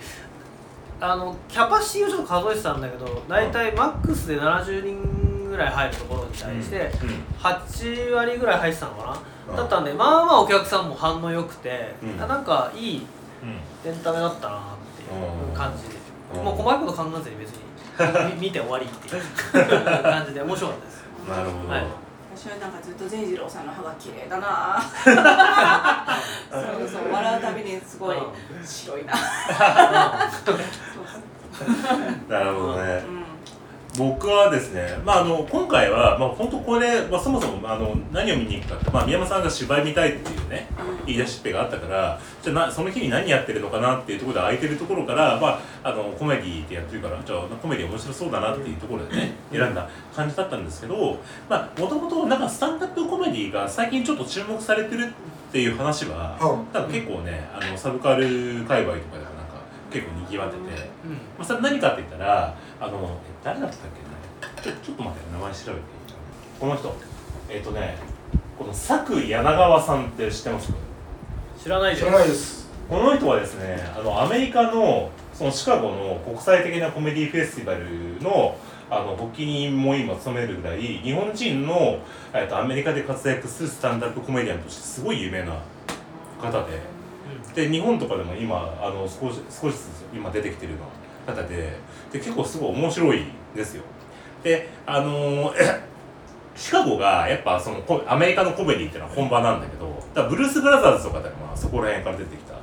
[0.99, 5.22] あのキャパシティをちょっと数えてたんだけど大体マックスで70人
[5.53, 6.91] ぐらい入るところに対して
[7.39, 9.55] 8割ぐらい入ってたのかうん。
[9.55, 13.05] なだったんでまあまあお客さんも反応良くて、うなんかいい
[13.43, 13.89] うん。
[13.89, 14.61] エンタメだったなっ
[14.97, 15.95] ていう感じで、
[16.35, 16.43] うん。
[16.43, 17.63] もう細かいこと考えずに別に
[18.35, 19.23] み 見て終わりっていう
[20.03, 21.03] 感じで面白かったです。
[21.29, 21.83] なるほど、はい。
[22.35, 24.81] 私はなんかずっと善次郎さんの歯が綺麗だな。
[26.49, 28.23] そうそう笑うたびにすごいうん。
[28.65, 29.13] 白いな。
[32.27, 33.32] なるほどね、うん
[33.95, 40.67] 僕はですね、まあ、あの今回は、まあ、本当これ、まあ、そもそもあの何を見に行くかって、まあ、宮山さんが芝居見たいっていうね
[41.05, 51.19] 言い出しっぺがあったからじゃあなその日に何やってるのかなっていうところで空いてるところから、まあ、あのコメディってやってるからじゃあコメディ面白そうだなっていうところでね選んだ感じだったんですけども
[51.75, 55.13] ともとなんかスタンダップコメディが最近ちょっと注目されてる
[55.49, 59.32] っていう話はは多分結構ねあのサブカル界隈とかで
[59.93, 60.59] 結構にぎわってて。
[60.59, 61.13] うん。
[61.13, 64.73] まあ、それ何かって言ったらあのえ誰だったっけな？
[64.73, 65.79] ちょちょっと待って名前調べていい？
[66.59, 66.95] この人。
[67.49, 67.97] えっ、とね
[68.57, 70.73] この佐久柳川さんって知ってます？
[71.61, 72.69] 知らないで知らないです。
[72.89, 78.57] この人はですねあのアメリカのそのシカゴの国際的なコメディフェスティバルの
[78.89, 81.97] あの発起人も今務めるぐらい日本人の、
[82.33, 85.57] えっとアメリカで活躍するスタンダップコメディアンとしてすごい有名な
[86.39, 86.79] 方で
[87.55, 90.79] で日本とかでも今あの少し少しずつ今出てきてるよ
[91.27, 91.77] うな方で
[92.11, 93.25] で結構すごい面白い
[93.55, 93.83] ですよ。
[94.43, 95.53] であの
[96.55, 102.53] シカゴがやっぱそのアメリカのコメディっていうのは本場なんだけどだブルース・ブラザーズとかでもそこら辺から出てきた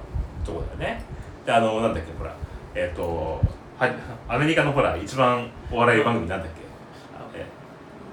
[0.45, 1.03] とこだよね。
[1.45, 2.33] であのなんだっけほら
[2.75, 3.41] えっ、と
[3.79, 3.91] は
[4.29, 6.60] アメリカのほら一番お笑い番組なんだっけ？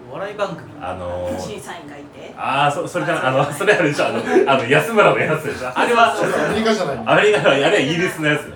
[0.09, 0.71] お笑い番組。
[0.81, 2.33] あのー、審査員がいて。
[2.37, 4.07] ああそそれじゃあのそれあれでしょ。
[4.07, 4.19] あの
[4.51, 5.71] あの安村のやつでしょ。
[5.73, 8.45] あれはアメリカじゃないアメリカのあれはイギリスのやつ。
[8.45, 8.53] ね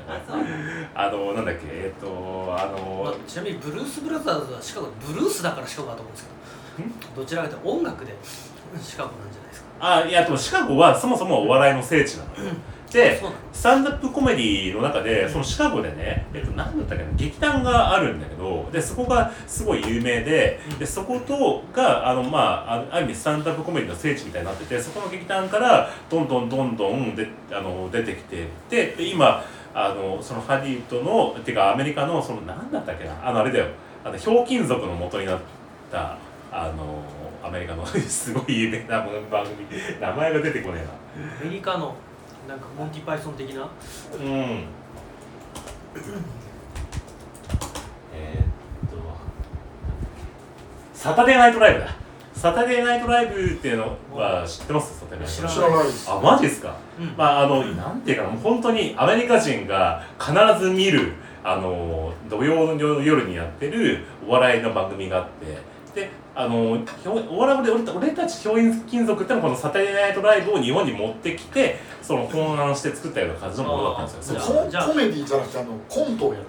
[0.93, 1.61] あのなんだっけ？
[1.67, 6.27] えっとあまのあ、ちなみにブルース・ブラザーズはシカゴブルースだからシカゴだと思うんです
[6.75, 7.21] けど。
[7.21, 9.67] どちらかというと音楽でシカゴなんじゃないですか？
[9.79, 12.51] あいやでもシカゴはそもそもお笑いの聖地なのよ。
[12.51, 12.55] で
[12.97, 33.67] のスタンダップコメディの中でそのシカゴでね、えっと、何だったっけな劇団があるんだけどでそこがすごい有名ででそことがあの、まあ、あある意味スタンダップコメディの聖地みたいになっててそこの劇団からどんどんどんどんであの出てきてでで今あのそのハリウッドのっていうかアメリカのその何だったっけなあのあれだよ。
[34.03, 35.39] あのひょうきん族の元になっ
[35.91, 36.17] た
[36.51, 37.03] あの
[37.43, 39.67] アメリカの すごい有名な番組
[39.99, 40.91] 名前が出てこねえな。
[41.41, 41.95] アメリカの
[42.51, 43.61] なんかモンティ・パイソン的な？
[43.61, 43.65] う
[44.17, 44.19] ん。
[48.13, 48.97] えーっと、
[50.93, 51.95] サタデーナイトライブだ。
[52.33, 54.99] サタデーナイトライブっていうのは知ってます？
[54.99, 56.11] サタデーナイトライブ知らないです。
[56.11, 57.13] あ、マジですか、うん。
[57.15, 61.13] まあ、あの、なんていうかな、もう本当にアメリカ人が必ず見る、
[61.45, 65.57] あの、土曜の夜にやってるお笑いの番組があって、
[65.93, 74.39] で、あの、ひょお笑いで俺た俺たちひょうきん族ってのはこのサタデーナイトライブを日本に持ってきて、その考案して作ったような感じのものだったんですよ。
[74.39, 76.45] ココメディじゃなくてあのコントをやる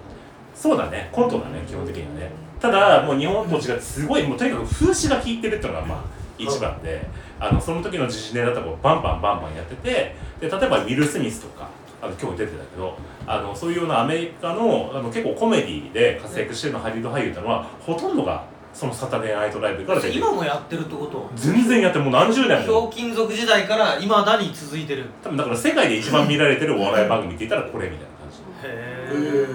[0.55, 2.31] そうだね、コントだね、基本的にはね。
[2.59, 6.03] ただ、もう日本と違って、すごい、もうとにかく風刺が効いてるっていうのが、まあ、
[6.37, 7.05] 一番で、
[7.39, 11.67] あのその時の時事ネタとかをバンバンバンバンやってて、で例えばウィル・スミスとか、
[12.01, 20.05] あの今日出てたけど、あのそういうようなアメリカのあの結構コメディで活躍してるのハリウッド俳優っていうのは、ほとんどがそのサタデーナイトライブから。
[20.07, 21.29] 今もやってるってこと？
[21.35, 25.05] 全然やってるもう何十年ひょもうきん族時代からいまだに続いてる？
[25.23, 28.39] 多分だから世界で一番見られてるお笑い番組って言ったらこれみたいな感じ。
[28.67, 29.45] へへえ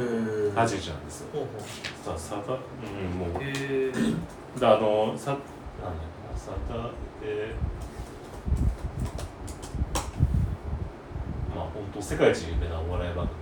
[0.51, 1.27] えの立ち位置なんですよ。
[1.33, 3.29] ほうほさサタうんもう。
[3.41, 3.93] うへえ
[4.59, 5.39] であのさなん
[6.37, 6.75] サタ
[7.21, 7.53] デ
[11.55, 13.38] まあ本当世界一有名なお笑い番組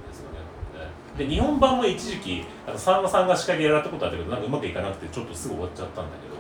[1.17, 6.37] で日本版も一時期あのさんまさんが司会でやったことあったけどなんかうまくいかなくてちょっとすぐ終わっちゃったんだけど。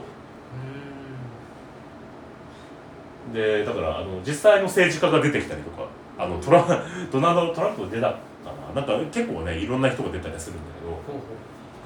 [3.33, 5.87] でだからあの実際の政治家が出てきたりとか
[6.19, 6.65] あのトラ
[7.11, 8.17] ドナルド・トランプ出たか
[8.75, 8.81] な？
[8.81, 10.91] なんか結構ねいろんな人が出たりするんだけど。
[10.91, 11.37] ほうほ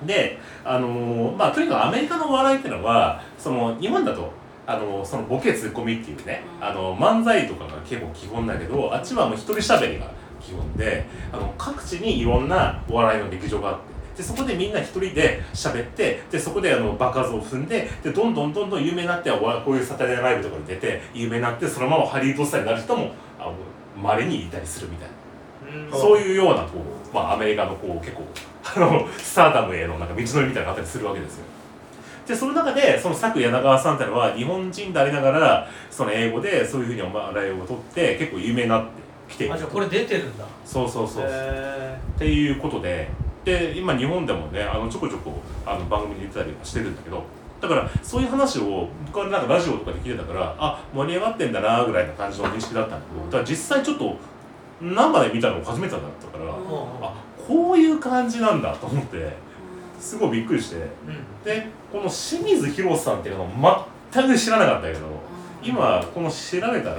[0.07, 4.33] であのーまあとにかくアメリカのお笑いっていうのはその日本だと
[4.66, 10.07] あのーそのボケツッコミっていうね、うんあの漫才とかが結構基本だけどあっちはもう一人喋りが
[10.76, 23.12] であの各地にいろんなお笑いの劇場があってでそこでみんな一人で喋ってでそこであの爆発を踏んででどんどんどんどん有名になってこういうサタデーライブとかに出て有名になってそのままハリウッドスターになる人も
[23.96, 25.14] まれにいたりするみたいな。
[25.14, 28.24] ううんそういうようなこう、まあ、アメリカのこう結構
[28.76, 31.44] あのスターダムへのなんか道のりみたいなのがあったりするわけですよ。
[32.26, 38.90] でその中でその佐久柳川さんってのは日本人でありながらその英語でそういうふうにお笑いを取って結構有名になって
[39.30, 40.44] きてあじゃあこれ出てるんだ。
[40.64, 43.08] そうそうそう、へっていうことで
[43.44, 45.32] で今日本でもねあのちょこちょこ
[45.64, 47.22] あの番組に出てたりはしてるんだけど
[47.60, 54.16] だからそういう話を僕はなんかラジオとかで聞いてたからあ盛り上がってんだなぐらいな感じの認識だったんだけどだから実際ちょっと
[54.80, 56.50] 生で見たの初めてだったから、うん
[57.02, 57.14] あ
[57.48, 59.32] こういう感じなんだと思って
[59.98, 60.76] すごいびっくりして。
[60.76, 60.84] うん。
[61.44, 63.48] でこの清水宏さんっていうのを
[64.12, 65.00] 全く知らなかったけど
[65.62, 66.90] 今この調べたらえっとちょっと待ってね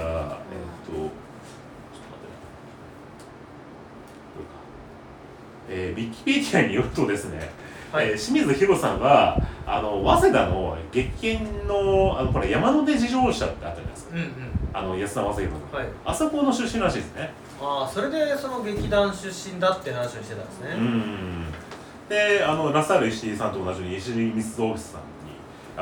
[4.34, 4.50] これか
[5.72, 7.50] えー、ウィキペディアによるとですね、
[7.90, 8.10] はい。
[8.10, 14.16] えー清水宏さんはあの早稲田の激研のあのこれ山手自動車ってあったじゃないですか。
[14.16, 14.28] うんうん。
[14.74, 15.80] あの安田正宏さん。
[15.80, 15.88] はい。
[16.04, 17.32] あそこの出身らしいですね。
[17.60, 21.44] ああそれでその劇団出身だって話をしてたんですね、うん
[22.08, 25.06] であのラサール石井さんと同じように石井光オフィスさんに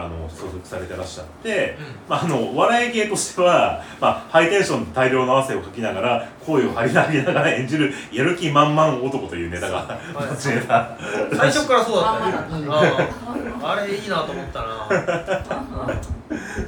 [0.04, 1.76] あの所属されてらっしゃって、
[2.08, 10.96] まあ、あのお笑い芸としては、まあ、ハイテンションで大量の汗をかきながら声を張り上げながら演じるやる気満々男というネタがはい持ちネタ
[11.32, 12.66] 最初からそうだったね。
[12.68, 13.10] あ
[13.62, 14.88] ああれいいなと思ったな。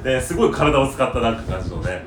[0.02, 2.02] ですごい体を使ったなんか感じのね。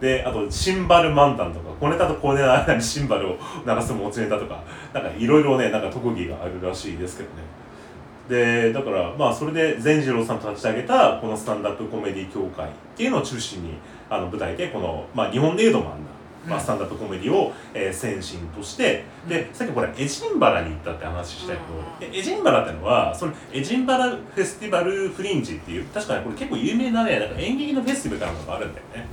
[0.00, 4.62] であとシンバル漫談とか小ネタと小ネタの間にシンバルを鳴らす持ちネタとか
[4.92, 7.36] なんかいろいろねなんか特技があるらしいですけどね
[8.28, 13.74] でだからまあそれで善次郎さんと立ち上げたこのスタンダップコメディ協会っていうのを中心に
[14.08, 15.98] あの舞台でこの、まあ、日本でいうと漫談、
[16.46, 16.62] まあ、うん。
[16.62, 21.58] スタンダップコメディを、えー先進としてでさっきこれエジンバラに行ったって話したけ
[22.00, 29.08] ど、でエジンバラってのはそのエジンバラフェスティバルフリンジっていう確かにこれ結構有名なねなんか演劇のフェスティバルかなんかがあるんだよね。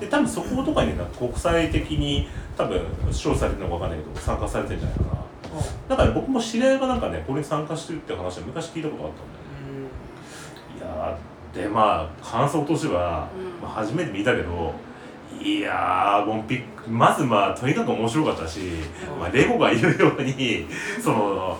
[0.00, 2.80] で多分そことかになんか国際的に多分
[3.12, 5.25] 賞されてるのかわかんないけど参加されてるんじゃないかな
[5.88, 11.16] なんかね僕も知り合いがなんかねこれに参加してるって話は昔聞いたことあったんだよね。
[11.58, 13.62] いやでまあ感想としては、うん。
[13.62, 14.74] まあ、初めて見たけど
[15.40, 18.60] いやーもうびっまずまあとにかく面白かったし、
[19.18, 20.66] まあ、レゴが言うように
[21.02, 21.58] その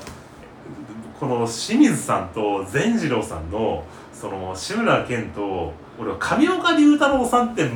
[1.18, 7.66] この清水さんと善次郎さんのその志村けんと俺は上岡龍太郎さんって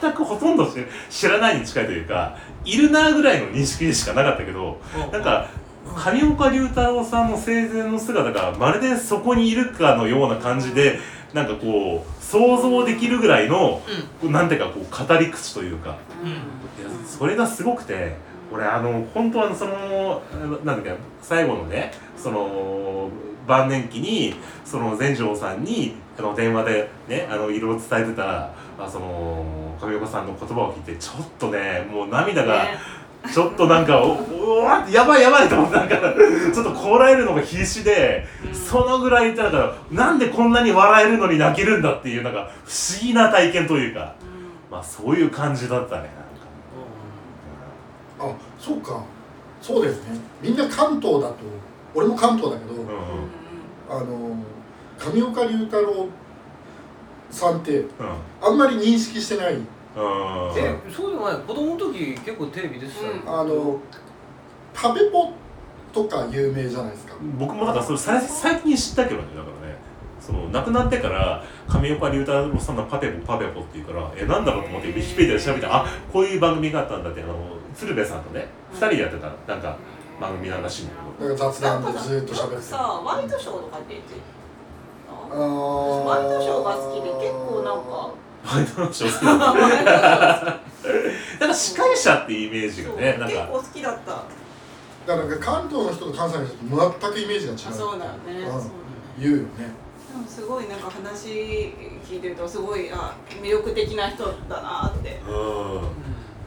[0.00, 4.80] 全くほとんど知知らないに近いというかいるなぐらいの認識でしかなかったけど
[5.12, 5.48] なんか
[5.94, 10.98] 上岡龍太郎さんの生前の姿がまるでそこにいるかのような感じで
[11.32, 13.82] なんかこう想像できるぐらいの
[14.22, 15.96] なんていうかこう語り口というか。
[16.22, 16.30] うん。
[16.30, 16.38] いや
[17.06, 18.16] それがすごくて
[18.52, 20.22] 俺あの本当はその
[20.64, 23.10] なんだっけ最後のねその
[23.46, 29.44] 晩年期にその善次郎さんにあの電話でねあのいろいろ伝えてたあその
[29.80, 32.64] 上岡さんの言葉を聞いてちょっとねもう涙が。
[32.64, 32.78] ね。
[33.32, 35.96] ちょっとなんか、おうわやばいやばいと思って、なんか、
[36.54, 44.14] ちょっとこらえるのが必死で、そのぐらい言ってだから、なんでこんなに笑えるのに泣けるんだっていう、なんか、不思議な体験というか、
[44.70, 46.10] まあ、そういう感じだったね、
[48.18, 49.02] あそうか。
[49.60, 50.18] そうですね。
[50.40, 51.36] みんな関東だと
[51.94, 52.92] 俺も関東だけど、なんか。
[53.88, 54.36] あの
[54.98, 56.08] 上岡龍太郎
[57.30, 57.84] さんって。
[58.40, 59.54] あんまり認識してない。
[59.54, 59.62] うん。
[60.56, 61.36] えそうでもない。
[61.38, 63.40] 子供の時結構テレビ出てたよ、うん。
[63.40, 63.78] あの
[64.74, 65.32] パペポ
[65.92, 67.14] とか有名じゃないですか。
[67.38, 69.76] 僕もなんかそれ最最近知ったけどねだからね。
[70.20, 79.76] その亡くなってから上岡龍太郎さんのパペポパペポっていうからえなんだろうと思ってウィキペディアで調べてあこういう番組があったんだってあの鶴瓶さんとね2人でやってたなんか
[80.20, 84.35] 番組なんらしいんだけどなんか雑談でずっと喋ってさワイドショーとか出てあー
[85.30, 88.12] ワイドショーが好きで結構なんか。
[88.44, 89.24] ワイドナショー好き。
[89.24, 89.54] なんだ
[91.40, 93.34] なんか司会者っていうイメージがねなんか。
[93.34, 94.22] 結構好きだった。
[95.06, 97.58] だから関東の人と関西の人と全くイメージが違う。
[97.68, 98.18] あそうだよね。
[98.28, 98.50] うん。
[98.50, 98.70] そうだね。
[99.18, 99.48] 言うよね。
[100.12, 101.28] でもすごいなんか話
[102.08, 105.20] 聞いてるとすごいあ魅力的な人だなって。
[105.28, 105.82] うん。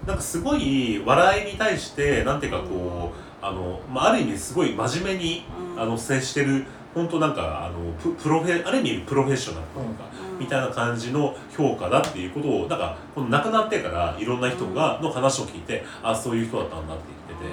[0.08, 3.12] なんかすごい笑いに対してなんていうかこ
[3.42, 5.82] うあの、まあ、ある意味すごい真面目にうん。
[5.82, 10.40] あの接してる本当なんかあのププロフェある意味プロフェッショナルというか、うん。
[10.40, 17.46] みたいな感じの評価だっていうことをなんかこの亡くなってからいろんな人がの話を聞いてあそういう人だったんだって言って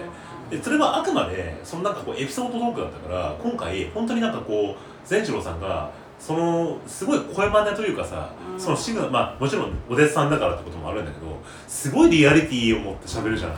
[0.50, 8.60] てでそれはあくまでそのなんかこうエピソードトークだったから今回本当になんかこう善次郎さんがそのすごい声真似というかさ、うん。
[8.60, 11.26] そのシグナまあもちろんお弟子さんだからってこともあるんだけど
[11.68, 13.56] すごいリアリティを持って喋るじゃない。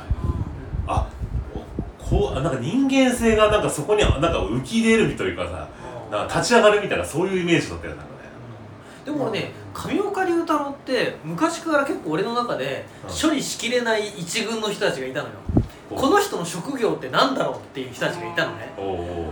[0.89, 1.09] あ
[2.09, 5.69] こうあなんか人間性がなんかそこになんか浮き出るというかさ
[6.11, 8.01] なんか立ち上がるみたいなそういうイメージだったよね。
[9.05, 13.29] でも俺ね上岡龍太郎って昔から結構俺の中でうん。
[13.31, 15.35] 処理しきれない一軍の人たちがいたのよ。
[15.91, 18.73] おこの人の職業ってなんだろうっていう人たちがいたのね。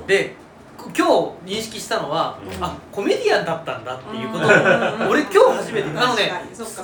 [0.06, 0.45] でこ
[0.94, 2.64] 今日認識したのは、うん。
[2.64, 5.10] あコメディアンだったんだっていうことを、うん。
[5.10, 5.88] 俺今日初めて。
[5.98, 6.32] あのね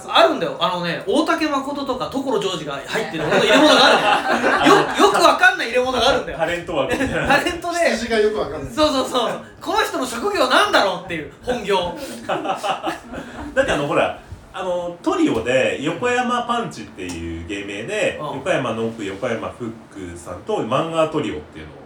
[0.09, 0.57] あるんだよ。
[0.61, 5.07] あのね大竹誠とか所ジョージが入ってる入れ物があるの よ。
[5.07, 6.39] よくわかんない入れ物があるんだよ。
[6.39, 6.93] タレント枠。
[6.93, 8.73] みたいなタレントで羊がよくわかんない。
[8.73, 9.31] そうそうそう。
[9.61, 11.95] この人の職業なんだろうっていう本業。
[12.27, 14.19] だってあのほら
[14.55, 18.37] あのトリオで横山パンチっていう芸名で、うん。
[18.39, 21.82] 横山の奥横山フックさんと漫画トリオっていうのを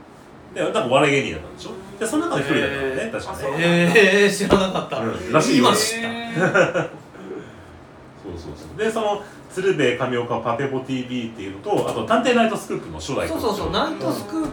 [0.56, 1.70] でなんかお笑い芸人だったんでしょ？
[2.00, 3.12] でその中の一人だったのね、へー。
[3.12, 3.38] 確かね。
[3.38, 6.08] あそうええー、知らなかった、うんらしいよ今知った。
[6.08, 8.78] へそうそうそう。
[8.78, 13.70] でその鶴瓶神岡パペポ TV っていうのとあと「探偵ナイトスクープ」の初代そうそうそう。
[13.70, 14.48] ナイトスクー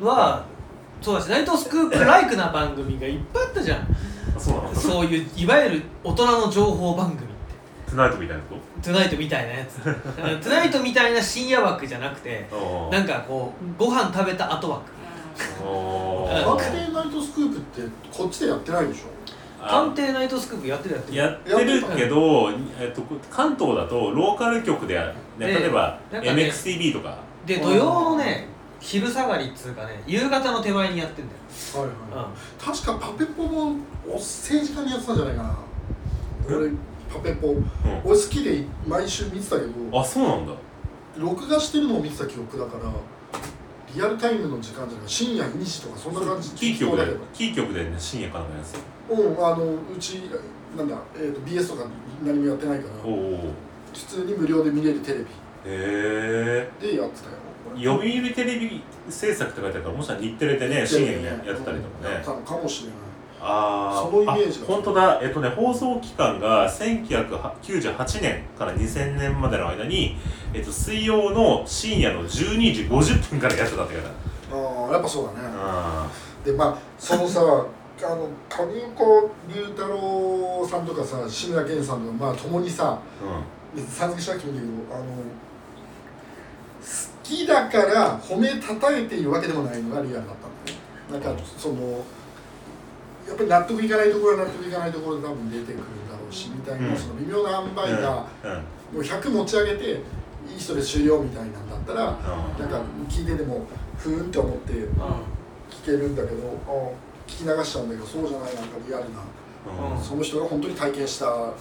[0.00, 0.44] プは、
[1.00, 1.04] うん。
[1.04, 3.78] そうだしナイトスクープライクな番組がいっぱいあったじゃん。
[3.80, 4.74] あそうなの？
[4.74, 7.32] そういういわゆる大人の情報番組って。
[7.86, 9.84] トゥナイトみたいなこトゥナイトみたいなやつ。
[9.86, 9.94] うん
[10.40, 14.84] トゥナイトみたいな深夜枠じゃなくてとなんかこうご飯食べた後枠。
[14.90, 19.66] お探偵ナイトスクープってこっちでやってないでしょ？
[19.66, 21.18] 探偵ナイトスクープやってるやってる。
[21.18, 24.98] やってるけど、えっと、関東だとローカル局で、
[25.38, 27.18] ね、で例えば MXTV とか。
[27.46, 28.48] で土曜のね
[28.80, 31.38] 昼下がりっつうかね夕方の手前にやってんだよ、
[31.86, 32.64] はいはい。
[32.64, 33.76] 確かパペポも
[34.08, 35.56] お政治家にやってたんじゃないかな。
[36.48, 36.70] 俺
[37.12, 37.54] パペポ。
[38.04, 39.72] 俺好きで毎週見てたけど。
[40.00, 40.52] あそうなんだ。
[41.16, 42.84] 録画してるのを見てた記憶だから
[43.94, 46.50] リアルタイムの時間じゃない深夜2時とかそんな感じ。
[46.50, 48.74] キー局でキー局で、ね、深夜からのやつ。
[49.10, 50.22] うんあのうち
[50.76, 51.88] なんだ、えー、と BS とか
[52.24, 53.54] 何もやってないから普
[53.92, 55.24] 通に無料で見れるテレビ。
[55.24, 55.26] へ
[55.66, 56.70] え。
[56.80, 57.36] でやってたよ。
[57.76, 61.72] 読売テレビ制作って書いてあるからもしかしたら日テレでね深夜にやってたりとか
[62.08, 62.14] ね。
[62.14, 63.11] やったのかもしれない
[63.42, 64.10] あー。
[64.10, 65.18] そのイメージ本当だ。
[65.20, 70.16] えっとね放送期間が1998年から2000年までの間に、
[70.54, 72.28] えっと、水曜の深夜の12
[72.72, 74.16] 時50分からやってたって書いてある。
[74.52, 75.38] ああやっぱそうだね。
[75.42, 76.08] あ
[76.44, 77.40] でまあそのさ
[78.04, 82.98] あの上岡龍太郎さんとかさ志村けんさんのまあ共にさ
[83.74, 85.16] 別にさん付けしなくてもいいんだけどあの好
[87.22, 91.26] きだから褒めたたえているわけでもないのがリアルだったんだよね。
[91.26, 92.04] なんかその
[93.28, 98.26] やっぱり納得いかないところは納得いかないところで多分出てくるんだろうしみたいな、うんその微妙な塩梅が
[98.92, 101.62] もう100持ち上げていい人で終了みたいなん。
[101.68, 103.66] だったらなんか聞いてても
[103.98, 104.86] ふーんって思って聞
[105.86, 106.70] けるんだけどあ
[107.26, 109.20] 聞き流しちゃうんだけどそうじゃないなんかリアルな。
[109.94, 110.02] うん。
[110.02, 111.54] その人が本当に体験したう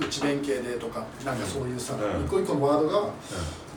[0.00, 2.24] 内弁慶でとかなんかそういうさ、うん。
[2.24, 3.10] 一個一個のワードが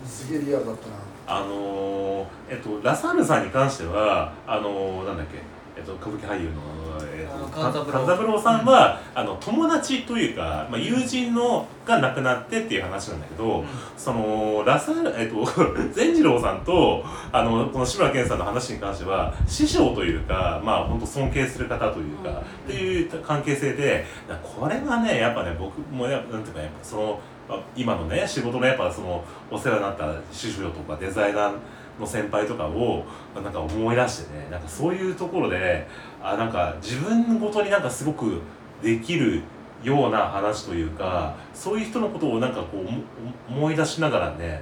[0.08, 0.96] すげえリアルだったな。
[1.28, 5.40] あのー、えっとラサールさんに関してはあのー、なんだっけ
[5.78, 6.62] えっと歌舞伎俳優の、
[7.02, 8.66] えっと、勘三郎さん。
[8.66, 13.64] は、あの友達というか、まあ、友人のが亡くなってっていう話なんだけど、
[13.98, 15.46] そのラサえっと
[15.94, 31.52] 善次郎さんとあのこの志村けんさんの話に関しては師匠というかまあ本当尊敬する方というか、っていう関係性でだこれはねやっぱね僕もやなんていうかやっぱそのまあ今のね仕事のやっぱそのお世話になった師匠とかデザイナー
[32.00, 35.88] の先輩とかをなんか思い出してねなんかそういうところで
[36.22, 38.42] あなんか自分ごとになんかすごく
[38.82, 39.42] できる
[39.84, 43.04] ような話というかそういう人のことをなんかこう思
[43.50, 44.62] 思い出しながらね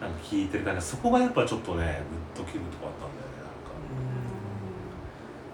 [0.00, 2.02] なんか聞いてるからそこがやっぱちょっとね
[2.36, 3.34] グッときるとこあったんだよね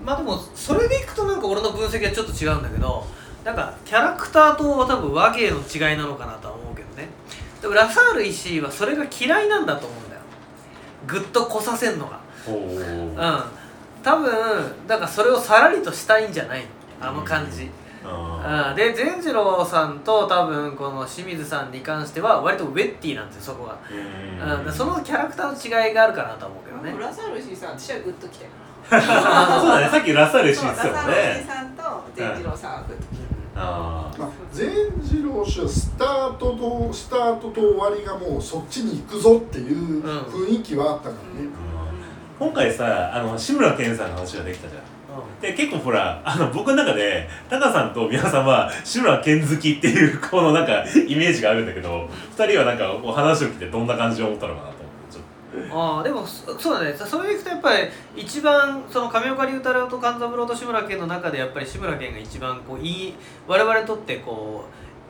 [0.05, 3.07] まあでもそれでいくとなんか俺の分析はちょっと違うんだけど
[3.45, 7.09] なんかキャラクターと多分和芸の違いなのかなとは思うけどね。
[7.63, 10.10] でもラサール石井はそれが嫌いなんだと思う
[11.11, 12.21] ぐっとこさせんのが。
[12.49, 13.17] うん。
[14.03, 14.33] 多分
[14.87, 16.63] だからそれをさらりとしたいんじゃない？
[17.01, 17.71] のあの感じ、
[18.05, 27.03] あうん、で善次郎さんと多分この清水さんに関しては割とウェッティなんですよそこが、ーうん、でそのキャラクターの違いがあるかなとは思うけどね。
[27.03, 28.47] ラサールシーさん私はグッときて
[28.91, 29.89] そうだね。
[29.89, 31.83] さっきラサール氏そうラ言ってたもんサールシーねさんと
[32.17, 34.71] 善次郎さんはグッときてあまあ、善
[35.03, 40.21] 次郎氏はスタートとスタートと終わりがもうそっちに行くぞっていううん。
[40.23, 41.49] 雰囲気はあったからね、
[42.39, 44.83] 今回さあの志村けんさんの話ができたじゃん。
[45.43, 52.09] で結構ほらあの僕の中でタカさんと皆さんは志村けん好きっていうこのなんかイメージがあるんだけど
[52.39, 54.80] 二人はなんかお話を聞いてどんな感じを思ったのかな
[55.71, 56.95] ああでもそそうだね。
[56.97, 63.15] それでいくとやっぱり一番その上岡龍太郎と勘三郎と志村けんの中でやっぱり志村けんが一番こういい
[63.47, 64.65] 我々にとってこ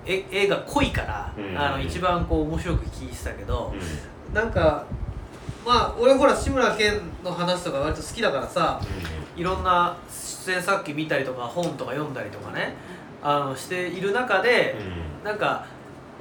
[0.06, 1.58] うえ絵が濃いから、うん。
[1.58, 3.74] あの一番こう面白く聞いてたけど
[4.32, 4.86] と、なんか
[5.66, 8.80] まあ俺ほら志村けんの話とか割と好きだからさ
[9.36, 12.74] いろんな出演作品見たりとか本とか読んだりとかね
[13.22, 14.76] あのしている中で、
[15.22, 15.66] なんか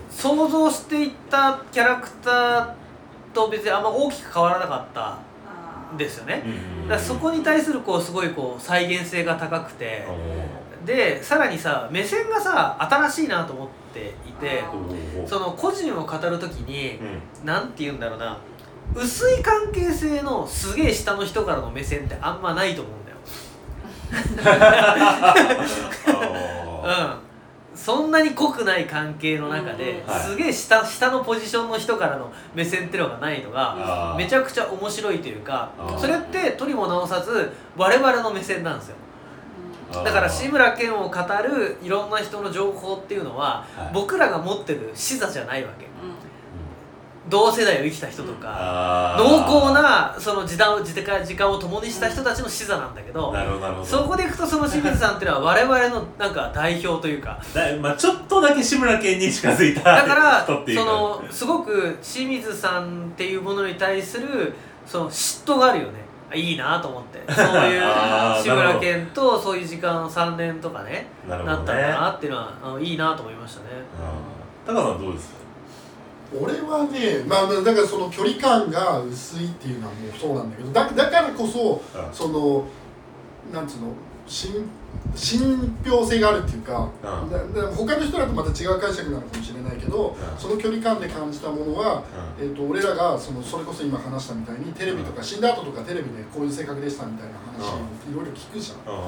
[0.09, 2.73] 想像していったキャラクター
[3.33, 5.17] と別にあんま大きく変わらなかった
[5.97, 6.49] ですよね、う
[6.85, 10.07] んだからそこに対するこうすごいこう再現性が高くて、
[10.85, 14.63] でさらにさ目線がさ新しいなと思っていて
[15.27, 17.09] その個人を語る時にうん。
[17.73, 18.39] て言うんだろうな。
[18.95, 23.17] 薄い関係性のすげえ下の人からの目線ってあんまないと思うんだよ。
[26.83, 27.28] あ うん、
[27.83, 30.19] そんなに濃くない関係の中で、はい。
[30.19, 38.95] すげえ下下のポジションの人からの目線っていうのがないのがめちゃくちゃ面白いというかそれってとりも直さず我々の目線なんですよ。
[39.93, 40.03] ー。
[40.03, 43.91] だから志村けんを語るいろんな人の情報っていうのは、はい。
[43.93, 45.87] 僕らが持ってる視座じゃないわけ
[47.29, 60.53] 同世代を生きた人とか、濃厚なその時間を時間時間を共にした人たちの視座なんだけど、なるほどそこでいくとその清水さんっていうのは我々のなんか代表というかだまあ、ちょっとだけ志村けんに近づいただからそ
[60.85, 64.53] のすごく清水さんっていうものに対する
[64.85, 65.99] その嫉妬があるよね。
[66.31, 67.19] あいいなと思って。
[67.33, 67.81] そういう
[68.43, 73.65] 志村けんとそういう時間3年とかねなったのかなっていうのはいいなと思いましたね。
[74.67, 74.75] うん。
[74.75, 75.38] タカさんどうですか？
[76.37, 82.13] 俺はねまあまあだからその距離感が薄いっていうのはもうそうなんだけどだだからこそうん。
[82.13, 82.65] その
[83.53, 83.93] なんつうの
[84.27, 84.69] 信
[85.15, 85.39] 信
[85.83, 87.29] 憑性があるっていうか、うん。
[87.31, 90.39] だだ他の人だとまた違う解釈なのかもしれないけど、ん。
[90.39, 92.03] その距離感で感じたものは、
[92.39, 97.77] えー、と俺らがそのそれこそ今話したみたいにテレビとか、死んだ後とかテレビでこういう性格でしたみたいな話を
[98.11, 98.99] いろいろ聞くじゃん、う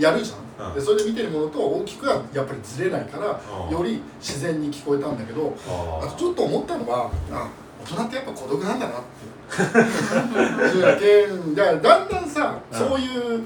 [0.00, 0.74] やるじゃん、うん。
[0.74, 3.76] でそれで見てるものと大きくはやっぱりずれないから、うん。
[3.76, 7.48] より自然に聞こえたんだけど、ああとちょっと思ったのはあ
[7.84, 9.40] 大人ってやっぱ孤独なんだなって。
[10.70, 12.78] 志村けんだからだんだんさ、うん。
[12.78, 13.42] そういう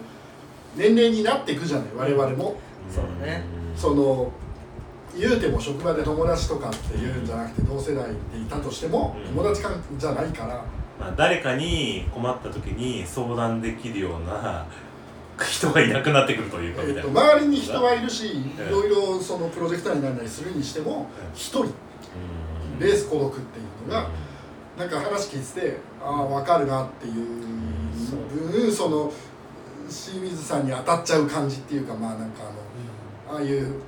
[0.77, 2.57] 年齢になっていくじゃない我々も、
[2.91, 3.43] そうだね。
[3.77, 4.31] その
[5.17, 9.37] 言うても職場で友達とかっていうんじゃなくて同世代でいたとしても、うん。
[9.37, 10.65] 友達感じゃないから。
[10.99, 14.65] まあ、誰かに困った時に相談できるような
[15.43, 21.63] 人がいなくなってくるというかみえっと、たいな、周りに人はいるしいうんろいろそのプロジェクターになったりするにしても一人。
[21.63, 21.71] うん。
[22.79, 24.09] ベース孤独っていうのが
[24.79, 27.45] なんか話聞いててああ分かるなっていう
[28.51, 29.13] 分その
[29.89, 32.43] 清水さんに当たっちゃう感じっていうかまあなんか
[33.29, 33.81] あのああいう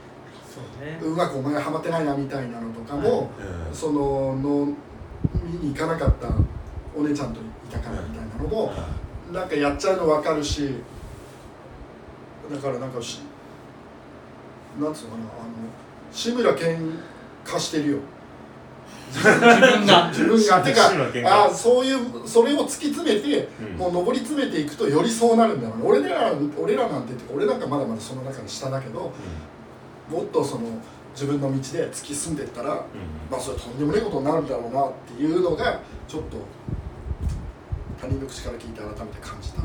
[0.57, 0.99] そうね。
[1.03, 3.31] うまくお前ハマってないなみたいなのとかも、
[3.69, 3.75] うん。
[3.75, 4.67] そのの
[5.45, 6.29] 見に行かなかった
[6.97, 8.73] お姉ちゃんといたからみたいなのも、
[9.33, 10.77] なんかやっちゃうの分かるし
[12.51, 13.21] だからなんかし
[14.81, 15.53] なんつうのかなあの
[16.13, 16.93] 志村けん
[17.45, 17.99] 化してるよ。
[19.13, 20.09] 自分が。
[20.13, 23.77] 自分がてかあそういうそれを突き詰めて、うん。
[23.77, 29.13] もう上り詰めていくとよりそうなるんだろうね俺ら俺らなんて俺なんかまだまだその中で下だけど
[30.11, 30.63] もっとその
[31.15, 32.85] 自分の道で突き進んでいったら、
[33.31, 36.37] まあそれとんでもないことになるんだろうなっていうのがちょっと
[37.99, 39.63] 他人の口から聞いて改めて感じた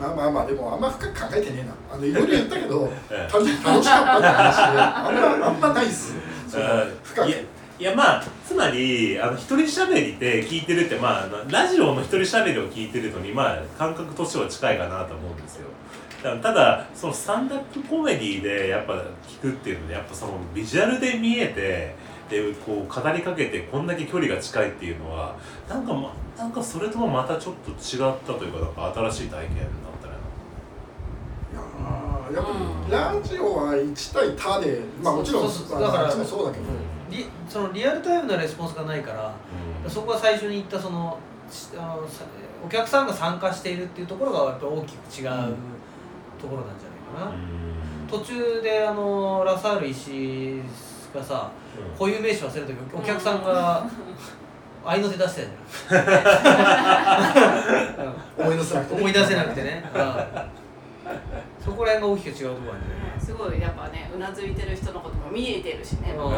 [0.00, 1.74] まあまあまあでもあんま深く考えてねえな。
[1.92, 4.18] あのいろいろ言ったけど 楽しかった。
[4.18, 6.14] って話であんま あんまないっす。
[6.48, 6.58] そ
[7.04, 7.30] 深く。
[7.30, 15.68] いやまあつまりあの一人喋りって聞いてるってまあラジオの一人喋りを聞いてるのにまあ感覚としては近いかなと思うんですよ。
[16.22, 18.94] だただそのスタンダップコメディでやっぱ
[19.26, 21.94] 聞くっていうのでやっぱそのビジュアルで見えて
[22.28, 25.34] でこう語りかけてこんだけ距離が近いっていうのは
[25.68, 29.89] なんかまなんかそれともまたちょっと違ったというかなんか新しい体験だったねい
[32.32, 32.44] やっ
[32.88, 35.66] ぱラジオは1対他でまあもちろんそう。
[35.66, 36.64] そうだからもそうだけど、
[37.10, 39.34] リそのリアルタイムなレスポンスがないから
[39.84, 39.90] うん。
[39.90, 41.18] そこが最初に言ったその
[41.50, 42.24] しあのさ
[42.64, 45.30] お客さんが参加しているっていうところがやっぱ大きく違う
[46.40, 47.36] ところなんじゃないかな、
[48.08, 50.62] 途中であのラサール石井
[51.14, 51.50] がさ
[51.98, 53.86] 固有名詞忘れた時お客さんが
[54.84, 55.48] 合いの手出して
[55.88, 56.06] たじゃ
[58.06, 58.14] ん。
[58.46, 60.59] 思い出せなくて、思い出せなくてね、うん
[61.64, 66.14] そこら辺が大きく違うところなんじゃないすごいやっぱねうなずいてる人のことも見えてるしね。
[66.16, 66.24] うん。
[66.24, 66.32] うん。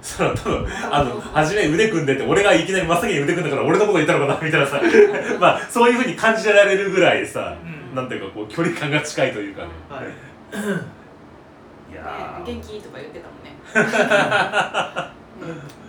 [0.00, 4.80] その多分あの初め腕組んでて俺がいきなり真っ先に腕組んだから俺のこと言ったのかなみたいなさ。
[5.38, 7.94] まあそういうふうに感じられるぐらいさ、うん。
[7.94, 9.68] なんていうかこう距離感が近いというかね。
[9.90, 10.06] はい。
[11.92, 13.56] いや元気とか言ってたもんね。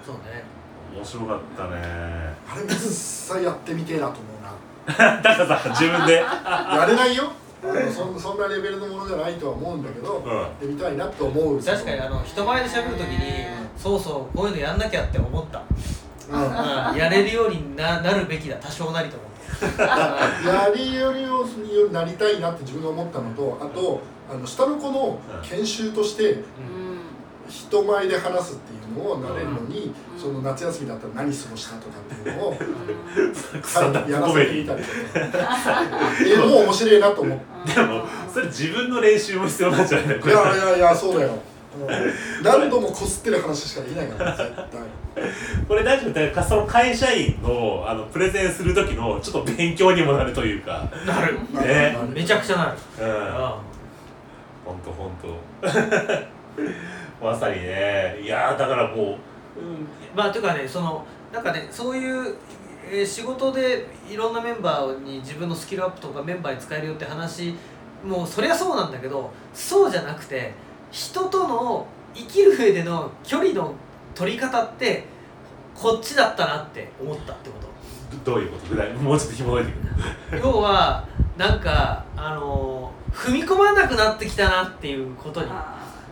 [0.06, 0.44] そうね。
[0.96, 1.78] 面白かったね。
[2.48, 2.78] あれ実
[3.36, 5.22] 際やってみてえなと思うな。
[5.22, 6.16] だからさ自分で。
[6.16, 7.32] やれないよ
[7.94, 10.32] そんそんなレベルのものじゃないとは思うんだけど、うん。
[10.32, 11.62] やってみたいなと思う。
[11.62, 13.46] 確かにあの人前で喋るときに
[13.78, 15.64] そうそうこういうのやんなきゃって思った、
[16.32, 16.92] うん。
[16.92, 16.98] うん。
[16.98, 19.30] やれるようにななるべきだ多少なりと思っ
[19.76, 19.82] て
[20.48, 24.02] やりよりをになりたいなって自分が思ったのとあと
[24.32, 26.44] あの下の子の研修としてうん。
[27.50, 30.20] 人前で話すっていうのをなれるのに、うん。
[30.20, 32.58] その夏休みだったら何過ごしたとかっていうのを
[33.64, 34.98] スタンダッやらせてみたりとか
[36.14, 37.74] っていうのも面白いなと思って。
[37.74, 41.34] でもそれ自分の練習も必要なんじゃないいれやいやいやそうだよ、
[41.78, 42.44] うん。
[42.44, 44.68] 何度もこすってる話しかできないから絶対。
[45.68, 50.90] これ大丈夫だからその会社員のあのプレゼンする時のちょっと勉強にもなるというか。
[51.06, 51.38] なる。
[51.54, 51.98] ね。
[52.14, 53.10] めちゃくちゃなる、うん。
[53.10, 53.10] う
[54.66, 55.28] ほんとほんと
[57.22, 58.20] まさにね。
[58.22, 59.18] いやーだからもう、ん。
[60.16, 62.36] まあというかねそのなんかねそういう、
[62.92, 67.54] えー仕事でいろんなメンバーに自分のスキルアップとかメンバーに使えるよって話
[68.04, 70.54] もうそりゃそうなんだけどそうじゃなくて
[70.90, 73.76] 人との生きる上での距離の
[74.16, 75.06] 取り方って
[75.76, 77.68] こっちだったなって思ったってこと。
[78.26, 78.74] どどういうこと？
[78.74, 78.94] ぐらい。
[78.94, 79.72] もうちょっと紐解いて
[80.32, 80.42] くる。
[80.44, 81.08] 要は
[81.38, 85.48] なんかあの踏み込まなくなってきたなっていうことに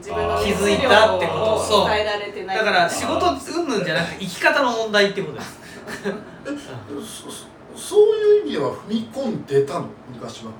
[0.07, 1.83] 自分の気づいたってこと。
[1.83, 2.57] を伝えられてない。
[2.57, 5.59] だから仕事うんぬんじゃなくて生き方の問題ってことです。
[7.25, 7.45] そそ
[7.75, 9.87] そういう意味では踏み込んでたの？
[10.13, 10.51] 昔は。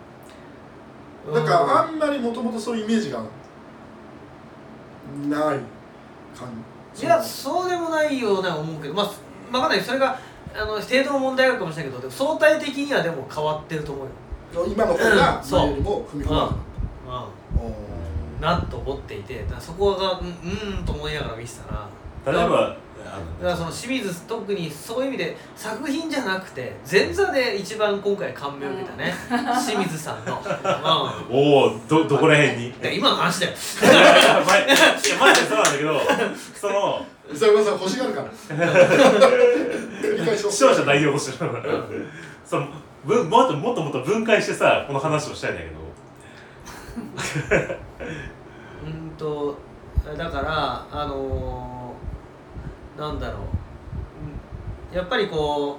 [1.34, 3.20] なんかあんまりもともとそういうイメージが
[5.30, 5.60] ない
[6.38, 6.50] 感
[6.93, 7.06] じ。
[7.06, 8.93] いやそうでもないような思うけど。
[8.93, 9.12] まあ
[9.52, 9.82] 分かんない。
[9.82, 10.20] それが
[10.54, 14.06] あの程度の問題があるかもしれないけどでも相対的にはでも変わってると思う
[14.56, 15.60] よ、今の方がうんそう。
[15.60, 16.60] 前よりも踏み込まなかっう
[17.08, 17.30] たおーん、
[18.40, 21.88] なと思っていてだそこがうんうーんと思いながら見てたな
[22.26, 29.14] 例えばあだからその清水特にそういう意味で作品じゃなくて前座で一番今回感銘を受けたね、
[29.66, 30.44] 清水さんの、う
[30.84, 32.74] のおおどどこら辺に？
[32.94, 33.54] 今の話だよ。
[33.82, 34.76] 前いや
[35.20, 36.02] マジでそうなんだけど
[36.60, 38.28] その伊沢さん欲しがるから。
[40.02, 41.52] 繰り返しを視聴者代表としての
[42.46, 42.68] その
[43.06, 45.77] ぶもっともっともっと分解してさこの話をしたいんだけど
[48.86, 49.58] うんと
[50.18, 53.39] だからあのーなんだろ
[54.93, 54.95] う。
[54.95, 55.78] やっぱりこ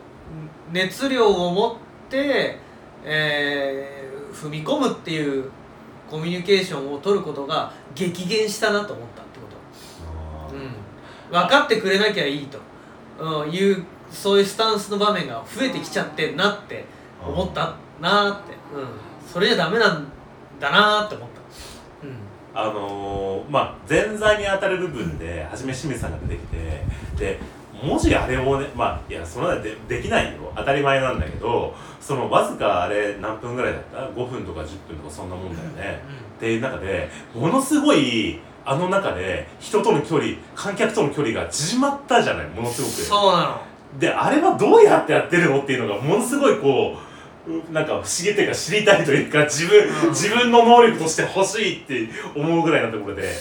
[0.71, 1.77] う熱量を持っ
[2.09, 2.59] て
[3.05, 3.99] えー
[4.33, 5.51] 踏み込むっていう
[6.09, 9.47] コミュニケーションを取ることが激減したなと思ったってこ
[10.49, 10.71] と、うん、
[11.31, 12.59] 分かってくれなきゃいいと、
[13.19, 16.85] うん、いうそういうスタンスの場面が増えてきちゃってんなって
[17.21, 18.89] 思ったなって、うん、
[19.31, 20.07] それじゃダメなん
[20.61, 21.41] だなって思った、
[22.07, 22.17] うん。
[22.55, 26.85] あのーまあ前座に当たる部分で初め清水さんが出てきて
[27.17, 27.39] で
[27.83, 30.53] 文字あれをねまあいやそんなのでできないよ。
[30.57, 36.01] 当たり前なんだけどそのわずかあれ何分ぐらいだった？5分とか10分とかそんなもんだよね、
[36.37, 42.93] っていう中でものすごいあの中で人との距離観客との距離が縮まったじゃないものすごく。
[42.95, 43.61] そうなの。
[44.01, 45.61] であれはどうやってやってるの？
[45.63, 46.97] っていうのがものすごいこうう
[47.73, 50.11] なんか不思議というか知りたいというか自分、うん。
[50.11, 53.33] 自分の能力として欲しいって思うぐらいなところで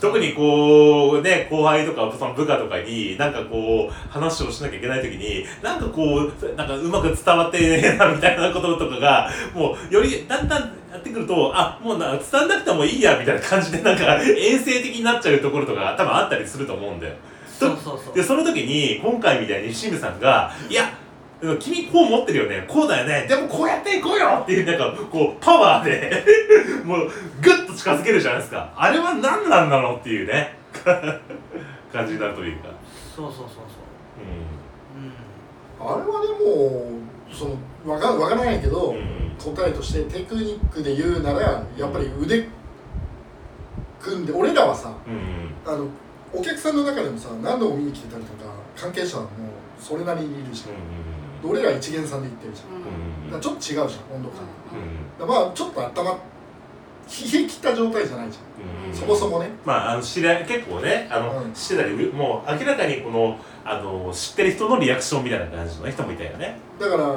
[0.00, 17.14] 特にこうね後輩とかその部下とかになんかこう話をしなきゃいけない時になんかこうなんかうまく伝わってねえなみたいなこととかがもうよりだんだんやってくるとあもうな伝わんなくてもいいやみたいな感じでなんか衛生的になっちゃうところとか多分あったりすると思うんだよ。
[17.58, 18.14] そうそうそう。
[18.14, 20.92] でその時に今回みたいに清水さんが「いや
[21.58, 22.64] 君こう持ってるよね。
[22.66, 23.26] こうだよね。
[23.28, 26.24] でもこうやっていこうよ!」っていうなんかこうパワーで。
[26.84, 27.10] もう
[27.42, 28.72] グッと近づけるじゃないですか。
[28.76, 30.56] あれは何なんだろうっていうね。
[31.92, 32.68] 感じになるというか、
[33.14, 34.22] そうそうそうそう。
[34.22, 35.92] ううん。
[35.92, 36.90] あれはでも
[37.32, 39.26] そのわかわからないけど、んうん。
[39.54, 41.40] 答えとしてテクニックで言うなら
[41.76, 42.48] やっぱり腕
[44.00, 45.86] 組んで俺らはさうんあの
[46.32, 49.28] お客さんの中でもさ何度も見に来てたりとか関係者も
[49.78, 50.70] それなりにいるじゃん、
[51.48, 52.76] 俺ら一元さんで行ってるじゃん。
[52.76, 53.30] うん。
[53.30, 55.18] だからちょっと違うじゃん温度感、うん。
[55.18, 56.16] だからまあちょっと温まっ
[57.06, 58.40] 冷え切った状態じゃないじゃ
[58.86, 58.94] ん、うん。
[58.94, 59.50] そもそもね。
[59.64, 61.52] まあ、あの知り合い結構ねあの、うん。
[61.52, 66.58] 知ってたりもう明らかにこのあの知ってる人のリアクションみたいな感じの人もいたよね。
[66.80, 67.16] だから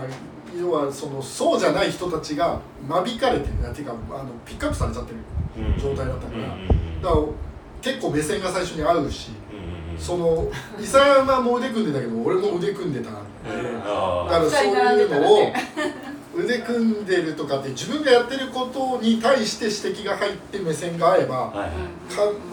[0.59, 3.53] 要はそのそうじゃない人たちが間引かれてる。
[3.69, 5.17] っていうかあのピックアップされちゃってる
[5.79, 7.25] 状態だったから、だから
[7.81, 9.31] 結構目線が最初に合うし、
[9.97, 15.53] その伊佐山も腕組んでたけど俺も腕組んでたんで、あだからそういうのを
[16.35, 21.69] 腕組んでる とかって自分がやってることに対して指摘が入って目線が合えば、か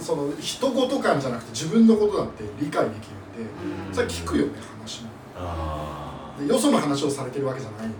[0.01, 3.51] その人事感じゃなくて自分のことだって理解できるんで、
[3.89, 5.09] うんそれは聞くよね話も。
[5.37, 7.91] あでよその話をされてるわけじゃない。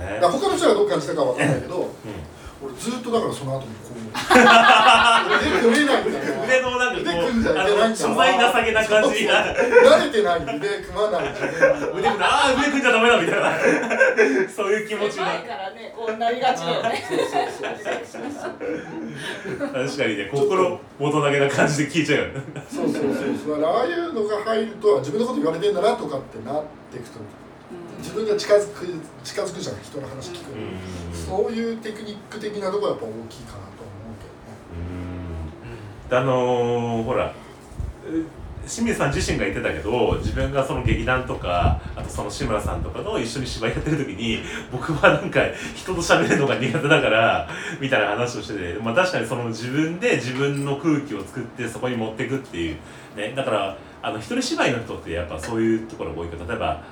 [0.00, 0.20] あね。
[0.20, 1.80] だから他の人がどう感じたかは分かんないけどう
[2.60, 3.98] 俺ずっとだからその後にこう。
[4.18, 6.34] 腕組めないんだよ。
[6.34, 9.54] ん腕のなんか腕こ組んじゃいけないんだうあの所在情けな感じが。
[9.54, 13.52] 慣れてない腕組まない自分腕組んで ああ腕組んじゃダメだみたいな。
[14.50, 17.04] そういう気持ちが前からねこうなりがちだよね。
[19.72, 22.42] 確かにね心もと投げな感じで聞いちゃうよね。
[22.68, 23.04] そうそうそう
[23.44, 23.64] そう。
[23.64, 27.20] ああいうのが入ると自分のこと言われてんだなとかってなっていくと
[27.98, 28.86] 自分が近づく
[29.24, 30.50] 近づくじゃん人の話聞く、
[31.12, 34.28] そういうテクニック的なところはやっぱ大きいかなと思うけ
[36.14, 36.14] どね。
[36.14, 36.18] うん。
[36.18, 38.38] あのー、ほらう
[38.68, 44.40] 清水さん自身が言ってたけど自分がその劇団とかあとその志村さんとかと一緒に芝居やってる時に
[44.70, 45.40] 僕はなんか
[45.74, 47.48] 人と喋るのが苦手だから
[47.80, 52.76] みたいな話をしてて、まあ、確かにその自分で自分の空気を作ってそこに持っていくっていう
[53.16, 53.32] ね。
[53.34, 56.82] だからあの一人芝居の人ってやっぱそういうところが多いから例えば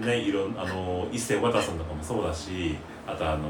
[0.00, 2.76] ねいろんあの一世尾形さんとかもそうだし
[3.06, 3.48] あとあの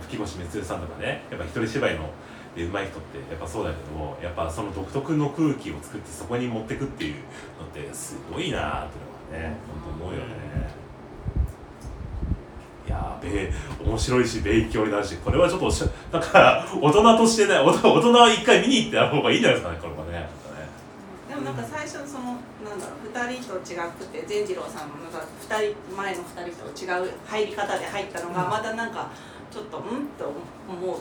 [0.00, 2.10] 吹越光代さんとかねやっぱ一人芝居の
[2.54, 7.20] で上手い人ってやっぱそうだけどもやっぱその独特の空気を作ってそこに持ってくっていうの
[7.66, 9.56] ってすごいなーっていうのはね
[9.86, 10.70] 本当思うよね。
[12.86, 13.52] いやーべ
[13.84, 20.28] 面白いし勉強になるしこれはちょっとしなんか大人としてね大人大人は一回見に行ってやる方がいいんじゃないですかねこれはね。
[21.40, 29.10] でもなんか最初そのなんだろう2人と違くて善次郎さんもなんか2人前の2人と違う入り方で入ったのがまたなんか
[29.50, 30.32] ちょっとうんと
[30.68, 30.98] 思う。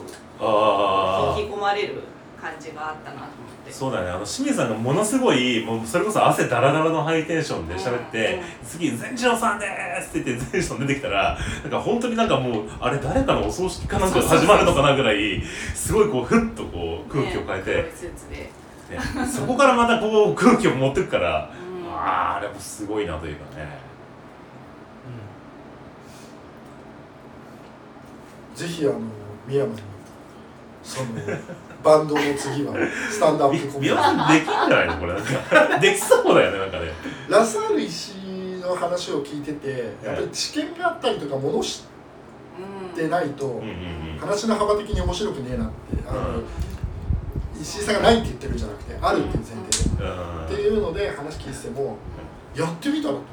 [1.40, 2.02] 引き込まれる
[2.42, 3.72] 感じがあったなと思って。
[3.72, 4.10] そうだね。
[4.10, 9.68] あの清水さんがものすごいもうそれこそ汗だらだらのハイテンションで喋って「次善次郎さんで
[10.02, 15.44] す!」って言って善次郎さん出てきたらなんか本当になんかもうあれ誰かのお葬式かなんかが始まるのかなぐらい
[15.76, 17.76] すごいこうふっとこう空気を変えて、
[18.32, 18.50] ね
[18.90, 21.52] 黒いスーツでねそこからまたこう空気を持ってくから、
[21.84, 21.92] うん。
[21.94, 23.90] あああれもすごいなというかね。
[28.56, 29.00] ぜひあの
[29.48, 29.82] 宮山に
[30.84, 31.10] その
[31.82, 32.74] バンドの次は
[33.10, 35.14] スタンドアップコメデ宮ィできんじゃないのこれ。
[35.14, 35.80] なんか。
[35.80, 36.88] できそうだよねなんかね。
[37.30, 38.16] ラサール石
[38.62, 41.86] の話を聞いててやっぱり知見があったりとかもの知
[42.94, 45.74] ってないとうんうんうん話の幅的に面白くねえなって。
[46.06, 46.42] あの
[47.62, 50.04] 石井さんがないって言ってるんじゃなくてあるっていう前提で。
[50.04, 50.46] うん。
[50.46, 51.98] っていうので話聞いてても
[52.56, 53.24] やってみたらと思っ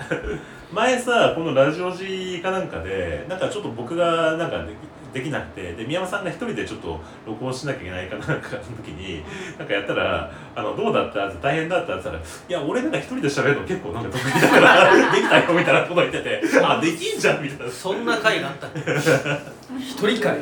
[0.72, 4.72] 前さこのラジオ時かなんかでなんかちょっと僕がなんかで
[5.12, 9.22] できなくてで宮山さんが一人でちょっと録音しなきゃいけないかなんかの時に
[9.58, 12.18] なんかやったら「あのどうだった?」大変だった?」って言ったら
[12.48, 17.72] 「いや俺なんか一人で喋るの結構なんか得意だからできたよ」みたいなこと言ってて「あできんじゃん」みたいな。
[17.72, 18.80] そんな回があったっけ？
[19.78, 20.38] 一人会？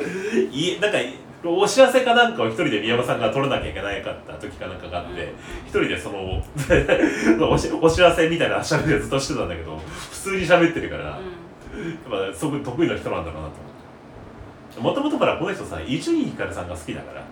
[0.51, 0.97] いなんか
[1.43, 5.33] お知らせかなんかを一人で宮山さんが取らなきゃいけないかった時かなんかがあって
[5.65, 6.43] 一人でその
[7.49, 11.17] おしお知らせみたいな喋りをずっとしてたんだけど普通に喋ってるから、やっ
[12.31, 13.53] ぱすごく得意な人なんだろうなと
[14.77, 14.99] 思って。
[15.01, 17.23] もともとからこの人さ伊集院光さんが好きだから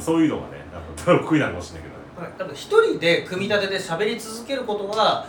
[0.00, 0.64] そういうのがね
[1.04, 2.34] 得意なのかもしれないけどね。
[2.38, 5.26] 多分一人で組み立てで喋り続けることが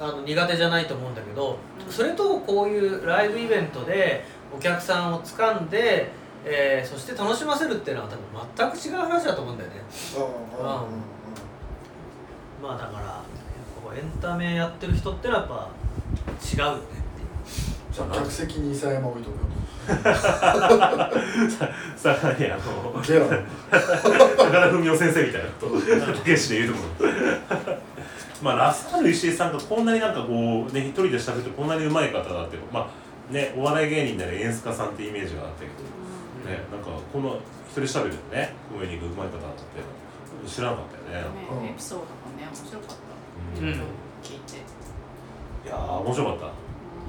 [0.00, 1.58] あの苦手じゃないと思うんだけど
[1.90, 4.24] それとこういうライブイベントで
[4.56, 6.10] お客さんを掴んで、
[6.44, 9.76] えーそして楽しませるっていうのは多分全く違う話だと思うんだよね。
[10.60, 10.84] あ
[12.62, 13.22] まあだから
[13.82, 15.70] こうエンタメやってる人ってのはやっぱ
[16.52, 17.28] 違うよねっていう。
[17.92, 19.38] じゃあ客席に伊佐山置いとくよ。
[21.96, 22.62] さらにあの
[24.36, 25.74] 高田文雄先生みたいなこと。
[25.74, 25.80] を
[26.16, 27.08] 竹内で言うところ。
[28.42, 35.72] まあラスカル石井さんがこんなになんかこうね一人で喋ってこんなに上手い方だってまあねお笑い芸人なら演出家さんってイメージがあったけど
[36.44, 41.62] ねなんかこの一人喋りでね上に行く上手い方だって知らなかったよね。
[41.62, 43.60] ねエピソードがね面白かった。
[43.60, 43.68] うん。
[43.68, 43.74] うん
[44.22, 44.56] 聞いて。
[44.58, 46.38] いやー面白かっ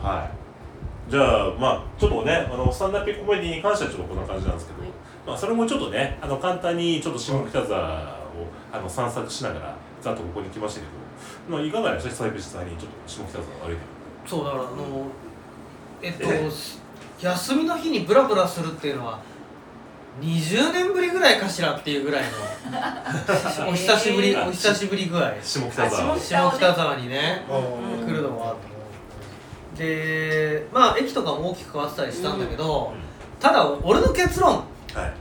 [0.02, 0.08] た。
[0.08, 1.12] はい。
[1.12, 4.92] じゃあまあちょっとねあのスタンダップコメディに関してはちょっとこんな感じなんですけど、はい。
[5.26, 12.10] まあそれもちょっとねあの簡単にちょっと下北沢をあの散策しながらざっとここに来ましたけど、まあ、いかがでした？
[12.10, 13.82] 久々にちょっと下北沢歩いて
[14.26, 15.08] そうだからあの
[16.02, 16.24] えっと
[17.22, 19.20] 休みの日にブラブラするっていうのは
[20.22, 22.24] 20年ぶりぐらいかしらっていうぐらい
[23.60, 24.48] の お久しぶり、えー。
[24.48, 25.32] お久しぶり具合。
[25.42, 26.14] 下北沢。
[26.14, 28.08] あ下北沢にねうん。
[28.08, 28.56] 来るのは
[29.78, 32.94] でまあ駅とかも大きく変わってたりしたんだけど、
[33.40, 34.56] ただ俺の結論。
[34.56, 34.62] は
[35.06, 35.14] い。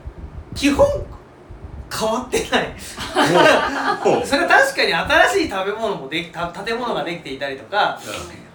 [0.56, 0.86] 基本
[1.92, 2.74] 変わってない。
[4.26, 8.00] それは確かに新しい食べ物もできた建物ができていたりとか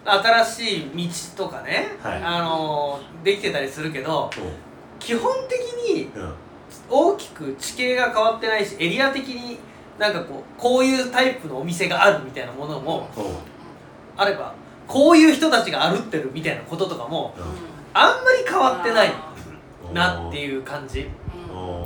[0.06, 2.22] 新しい道とかね、はい。
[2.22, 4.30] あのできてたりするけど
[5.00, 5.60] 基本的
[5.96, 6.34] にうん。
[6.90, 9.60] 大きく地形が変わってないしエリア的に
[10.00, 13.08] なんかこうこういうタイプのお店があるみたいなものも
[14.18, 14.54] あれば
[14.88, 17.36] こういう人たちが歩ってるみたいなこととかも
[17.94, 19.12] あんまり変わってない
[19.94, 21.02] なってういう感じ。
[21.02, 21.23] うん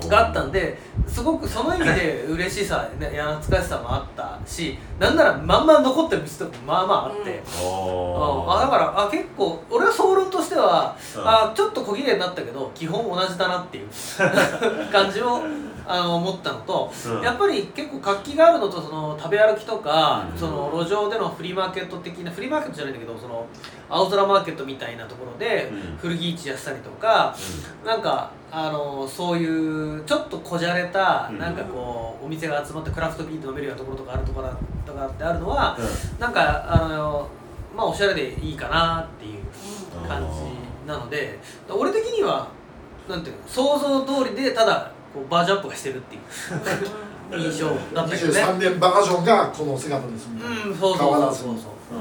[0.08, 7.32] があったんですごくその意味で 嬉しさ、ね、いや懐かしさもあったしなんならまんま残ってる店とかもまあまああって。
[7.32, 8.52] うん。
[8.52, 11.28] あだからあ結構俺は総論としては、うん。
[11.28, 13.90] あちょっと小綺麗になったけど基本同じだなっていう
[14.92, 15.42] 感じを
[15.88, 17.22] あの思ったのと、うん。
[17.22, 20.38] やっぱり結構活気があるのとその食べ歩きとか、うん。
[20.38, 23.46] その路上でのフリーマーケット的なフリーマーケットじゃないんだけどその
[23.90, 25.98] 青空マーケットみたいなところでうん。
[25.98, 27.36] 古着市やったりとか、
[27.86, 31.40] なんかあのそういうちょっとこじゃれた、うん。
[31.40, 34.50] なんかこうお店が集まってクラフトビール飲めるようなところとかあるところ
[34.86, 36.20] とかってあるのは、うん。
[36.20, 37.28] なんかあの
[37.76, 39.44] まあおしゃれでいいかなっていう
[40.08, 41.38] 感じなので
[41.70, 42.48] 俺的には
[43.08, 48.42] なんていうの想像通りでただこうバージョンアップがしてるっていう印象だったけどね。
[48.44, 51.58] 23年バージョンがこの姿ですみたいなうんそうそうそうそう。
[51.90, 51.96] そ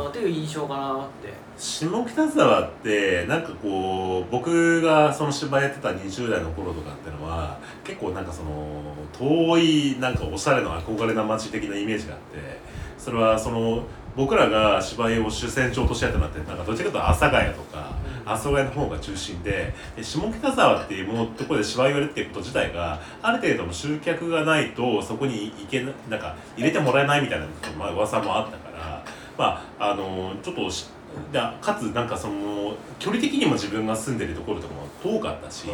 [0.00, 1.32] ううんっていう印象かなって。
[1.58, 8.82] 下北沢ってなんかこう僕がその芝居やってた20代の頃とかってのは結構なんかその
[9.18, 12.58] 遠いなんかおしゃれの憧れな街的なイメージがあって
[12.98, 13.84] それはその
[14.16, 17.92] 僕らが芝居を主戦場としてやったのってなんかどちらかというと阿佐ヶ谷とか
[18.24, 18.32] うん。
[18.32, 27.46] 阿佐ヶ谷の方が中心でで下北沢っていうものところで芝居をやるっていうこと自体がある程度の集客がないとそこに行けななんか入れてもらえないみたいな、
[27.78, 29.04] まあ噂もあったから
[29.36, 30.88] まああのちょっとし
[31.32, 35.68] でかつなんかその距離的にも自分が住んでるところとかも遠かったし、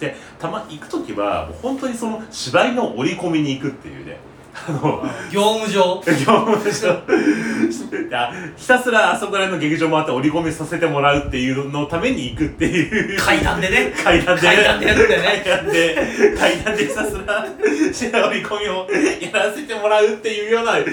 [0.00, 4.18] でたま行く時はもう本当にその芝居の織り込みに行くっていうね
[4.66, 6.02] あの業務上。
[6.06, 6.90] 業務でしょ
[8.08, 13.18] いやひたすらあそこら辺の劇場もあって織り込みさせてもらうっていうのために行くっていう。
[13.18, 13.92] 階段でね。
[14.02, 14.42] 階段で。
[14.42, 15.42] 階段でやるんだよね。
[15.44, 15.96] 階段で。
[16.38, 17.46] 階段でひたすら
[18.28, 18.86] 折り込みを
[19.32, 20.86] やらせてもらうっていうようなイメ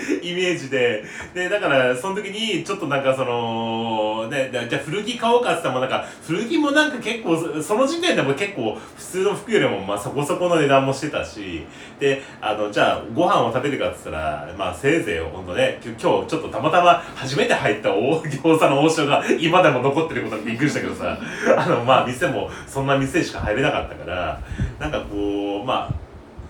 [0.51, 1.03] ージで。
[1.33, 11.65] でだからその時にちょっとなんかそのねじゃあ古着買おうかって言ったらもうなんか古着もなんか結構そその時点でも結構普通の服よりもまあそこそこの値段もしてたし。
[11.99, 21.17] であのじゃあご飯を食べるかって言ったらまあせいぜいほんとね今日ちょっとたまたま初めて入った大餃子の王将が今でも残ってることにびっくりしたけどさ
[21.57, 24.41] あのまあ店もそんな店しか入れなかったから
[24.77, 25.93] なんかこうまあ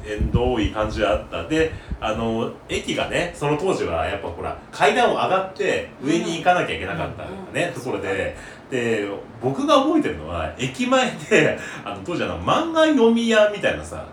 [0.04, 1.48] 縁遠い感じはあった。
[1.48, 8.36] であの駅がねその当時はやっぱほら階段を上がって上に行かなきゃいけなかったね、ところで
[8.70, 9.08] で
[9.42, 14.08] 僕が覚えてるのは駅前であの当時あの漫画読み屋みたいなさ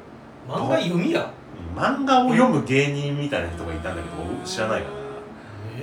[0.49, 1.32] 漫画読みや
[1.74, 4.94] 漫画を読む芸人みたいな人がいたんだけど知らないかな。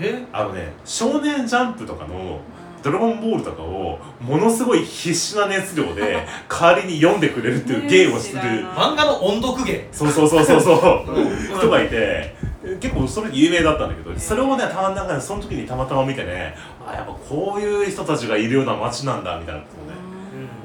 [0.01, 0.25] え？
[0.31, 2.39] あのね「少年ジャンプ」とかの
[2.81, 9.87] 「ドラゴンボール」とかをものすごい必死な熱量で 代わりに読んでくれるっていう芸をする、漫画の音読芸？
[9.91, 11.11] そうそうそうそうそう。
[11.11, 11.57] うん。
[11.57, 12.35] 人がいて
[12.79, 19.93] 結構それ有名だったんだけどそれをねたまなんかねその時にたまたま見てねあやっぱこういう人たちがいるような街なんだみたいなことをね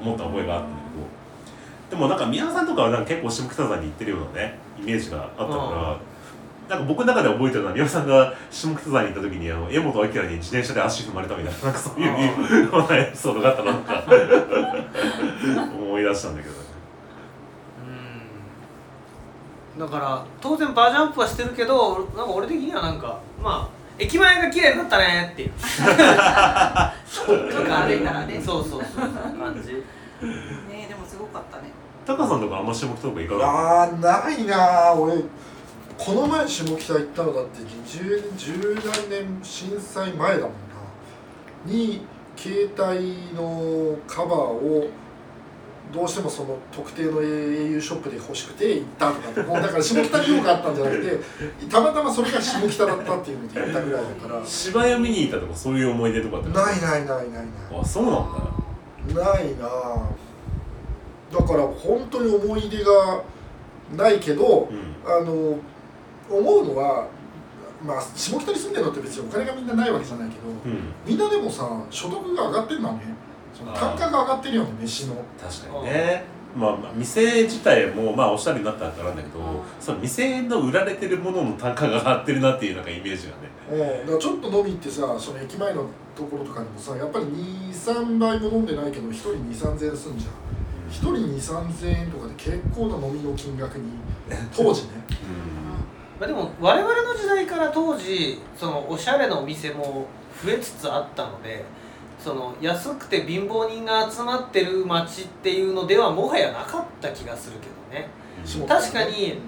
[0.02, 1.96] 思った覚えがあったんだけど。
[1.96, 6.14] でもなんか宮川さんとかはなんか結構下北沢に行ってるようなねイメージがあったから。
[6.68, 14.02] なんか僕の中で覚えてるのは宮川さんが下北沢に行った時にあの江本明に自転車で足踏まれたみたいななんかそういうようなエピソードがあったなとか
[15.76, 16.60] 思い出したんだけどね。
[19.76, 19.80] うん。
[19.80, 25.52] だから当然バージョンアップはしてるけどなんか俺的にはなんかまあ駅前が綺麗になったねっていう。
[25.60, 28.40] ちょっと歩いたらね。
[28.42, 29.08] そうそうそう
[29.38, 29.74] 感じ。
[30.24, 33.44] ねでもすごかったねタカさんとかあんま下北とか行かない？
[33.44, 35.16] あーないなあ俺
[35.96, 40.54] この前下北行ったのだって10十何年震災前だもんな。
[41.66, 42.02] に
[42.36, 44.88] 携帯のカバーを
[45.92, 51.18] どうしてもその特定の au ショップで欲しくて行ったとかってもうだから下北に用があったんじゃなくて
[51.70, 54.42] たまたまそれが下北だったっていうので行ったぐらいだから。
[54.44, 56.64] 芝居を見に行ったとかそういう思い出とかってない？
[56.64, 57.44] ないないないない
[57.80, 59.22] あそうなんだ。
[59.22, 60.08] ないなあ
[61.34, 63.22] だから本当に思い出が
[63.96, 64.94] ないけど、うん。
[65.04, 65.58] あの
[66.30, 67.06] 思うのは
[67.84, 70.92] まあ下北に住んでるのって別にお金がみんなないわけじゃないけど、うん。
[71.06, 73.00] みんなでもさ所得が上がってんだね
[73.52, 75.16] その単価が上がってるよね飯の。
[75.40, 76.34] 確かにね。
[76.56, 79.40] まあ、まあ店自体もまあおしゃれになったからなんだけど、
[79.80, 83.32] その店の売られてるものの単価が上がってるなっていうなんかイメージが
[83.78, 84.04] ね。
[84.04, 84.12] うん。
[84.12, 90.32] だちょっと飲み行ってさその駅前のところとかにもさやっぱり23杯も飲んでないけど1人2 3 0 0 0円すんじゃん
[90.94, 93.90] 1人2 3 0 0 0円とかで結構な飲みの金額に
[94.54, 94.88] 当時ね。
[96.20, 100.06] まあ、でも我々の時代から当時そのおしゃれなお店も
[100.44, 101.64] 増えつつあったので
[102.22, 108.08] その安くて貧乏人が集まってる街っていうのではもはやなかった気がするけどね。
[108.44, 109.40] 下北確かに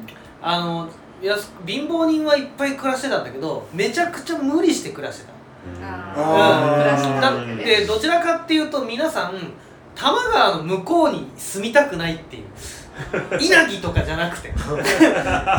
[0.42, 0.88] あの
[1.22, 5.32] 安貧乏人はいっぱい暮らしてたんだけどめちゃくちゃ無理して暮らしてた。
[5.86, 6.74] あー。
[6.74, 9.52] 暮らしだなってどちらかっていうと皆さん
[9.96, 12.44] 多摩川の向こうに住みたくないっていう。
[13.40, 14.52] 稲城とかじゃなくて。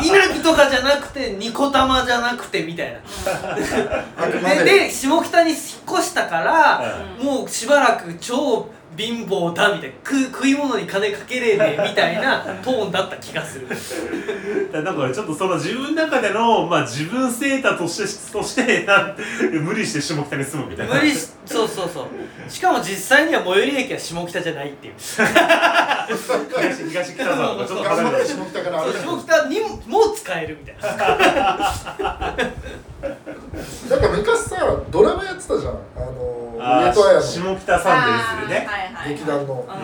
[0.03, 4.63] 稲城とかじゃなくてニコ玉じゃなくてみたいな。
[4.63, 5.59] で下北に引っ
[5.99, 13.67] 越したから、うもうしばらく超貧乏だみたいな食食い物に金かけれねえみたいなトーンだった気がする。
[14.73, 19.15] だからちょっとその自分の中での、まあ、自分セーターとしてとしてなん
[19.63, 20.95] 無理して下北に住むみたいな。
[20.95, 22.07] 無理しそうそうそう。
[22.49, 24.93] しかも実際には最寄り駅は下北じゃないっていう
[26.07, 30.97] 東東北沢とかちょっと離れて下北からそう歩いて下北にも使えるみたいな
[33.89, 38.67] なんか昔さドラマやってたじゃんあの上戸彩下北サンデーズね、
[39.07, 39.79] 劇団のうんだか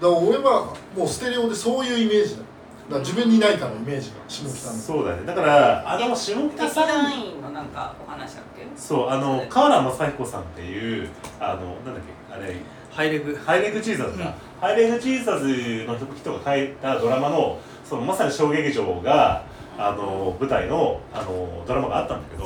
[0.00, 2.42] ら俺はもうステレオでそういうイメージだ
[2.90, 5.24] だ自分にないからイメージが下北のそうだね。
[5.24, 11.08] だからあの下北劇サンデー団員のなんかお話だっけそうあの河原雅彦さんっていう
[11.40, 12.56] あのなんだっけあれ
[12.94, 13.34] ハイレグ。
[13.34, 19.44] ハイレグチーザーズか、ハイレグチーザーズの人が書いたドラマのそのまさに小劇場が
[19.76, 22.44] あの舞台のあのドラマがあったんだけど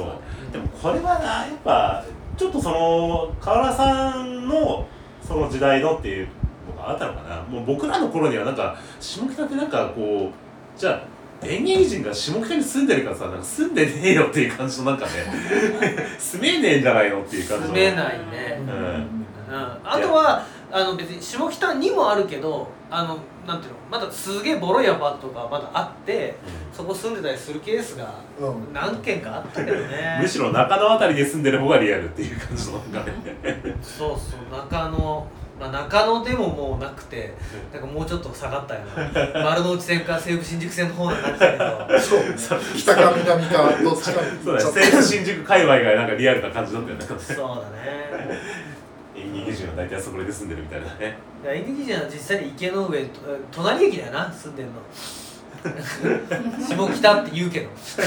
[0.51, 2.03] でもこれはなやっぱ
[2.39, 4.89] ちょっとその河原さんの
[5.23, 6.29] その時代のっていう
[6.75, 7.43] のがあったのかな。
[7.43, 15.13] もう僕らの頃にはなんか下北ってなんかこうじゃあ演芸人が下北に住んでるからさなんか住んでねえよっていう感じのなんかね
[16.19, 17.75] 住めねえんじゃないのっていう感じの。
[17.75, 18.63] 住めないね。
[18.67, 19.55] うんうん。
[19.85, 26.37] あとはあの別に下北にもあるけどあのなんていうのまだすげえボロいアパートとかまだあって
[26.73, 28.73] そこ住んでたりするケースがうん。
[28.73, 30.19] 何件かあったけどね。
[30.23, 33.77] むしろ中野あたりで住んでる方がリアルっていう感じのなんかね。
[33.83, 35.27] そうそう中野
[35.59, 37.35] まあ中野でももうなくて
[37.73, 38.81] なんかもうちょっと下がったよ
[39.35, 39.43] な。
[39.43, 41.99] 丸の内線か西武新宿線の方になってたけど。
[41.99, 42.61] そう。
[42.77, 44.71] 北か南かどっちかそうだね。
[44.73, 47.05] 西武新宿界隈がなんかリアルな感じだったよね。
[47.05, 48.69] そうだね
[49.41, 53.21] 演技人は大体そこで住んでるみたいなねいや演劇人は実際に池の上と
[53.53, 54.73] 隣駅だよな住んでんの。
[55.59, 58.01] 下北って言うけど、 うん、そ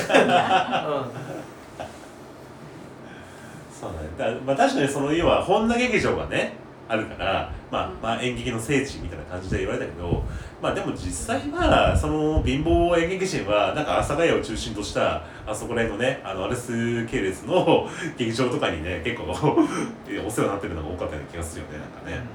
[3.89, 4.35] うだね。
[4.35, 6.53] だまあ確かにその要は本田劇場がね
[6.91, 10.23] あるから、まあ、まあ演劇の聖地みたいな感じで言われたけど
[10.61, 17.87] まあでも実際はその貧乏演劇人はなんか阿佐ヶ谷を中心としたあそこら辺のねあのアレス系列の
[18.17, 22.27] 劇場とかにね結構 お世話になってるのが多かったような気がするよねなんかね。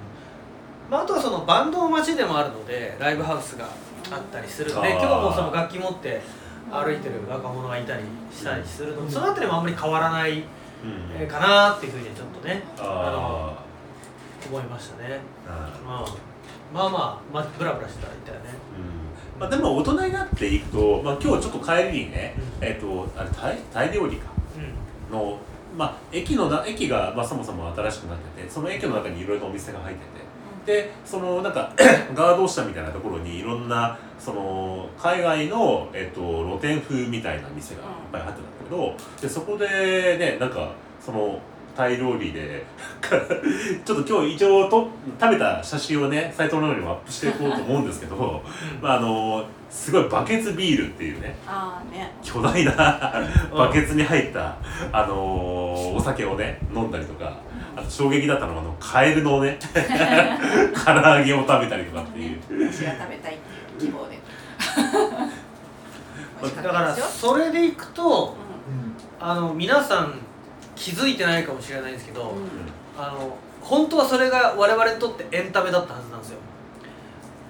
[0.90, 4.72] まあ、あとはそのバンドの街でもあるのでライブハウスがあったりする。
[4.72, 6.22] ので今日もその楽器持って
[6.70, 9.04] 歩いてる若者がいたりしたりするの。
[9.04, 10.40] でそのあたりもあんまり変わらないうん。
[11.20, 13.65] えーかなっていうふうにちょっとねああの
[14.48, 18.50] 思いましたね、あうん、まあまあ、まあ、ブラブラしてたらいたよね。
[19.34, 19.40] うん。
[19.40, 22.64] まあ、でも大人になっていくと、まあ、今日ちょっと帰りにね、うん。
[22.64, 24.36] えっ、とあれタイタイ料理か。
[24.56, 25.38] うの、
[25.76, 30.26] まあ、駅のな駅が、まあ、そもそも新しくなっててその駅の中にいろいろなお店が入ってて。
[30.66, 31.72] でそのなんか
[32.12, 41.38] ガード下みたいなところにいろんなその海外の、えっと露店風みたいな店がいっぱい入ってたんだけどでそこでねなんかその
[41.76, 42.64] タイ料理で
[43.84, 44.88] ちょっと今日一応と
[45.20, 48.42] 食べた写真をねサイトの方にもアップしていこうと思うんですけど
[48.80, 52.10] まああのすごいバケツビールっていうねああね。
[52.22, 52.72] 巨大な
[53.52, 54.56] バケツに入った、
[54.92, 57.38] あのーお酒をね飲んだりとか
[57.76, 59.58] あと衝撃だったのはあのカエルのね
[60.84, 62.38] 唐揚げを食べたりとかっていう。
[62.70, 63.38] 私が食べたいっ
[63.78, 64.18] ていう希望で。
[66.62, 68.36] だからそれでいくと
[69.20, 69.28] うん。
[69.28, 70.14] あの皆さん
[70.76, 72.36] 気づいてないかもしれないんですけど、うん。
[72.36, 72.40] うん
[72.98, 76.38] あの本当はそれが我々にとってエンタメだったはずなんですよ。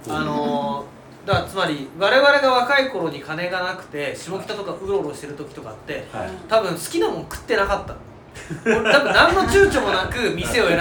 [0.08, 0.86] あの
[1.26, 6.30] だからつまり我々が若い頃に金がなくて下北とかうろうろしてる時とかってはい。
[6.48, 7.92] 多分好きなもん食ってなかった。
[7.92, 7.98] の
[8.64, 10.78] 俺多分何の躊躇もなく店を選び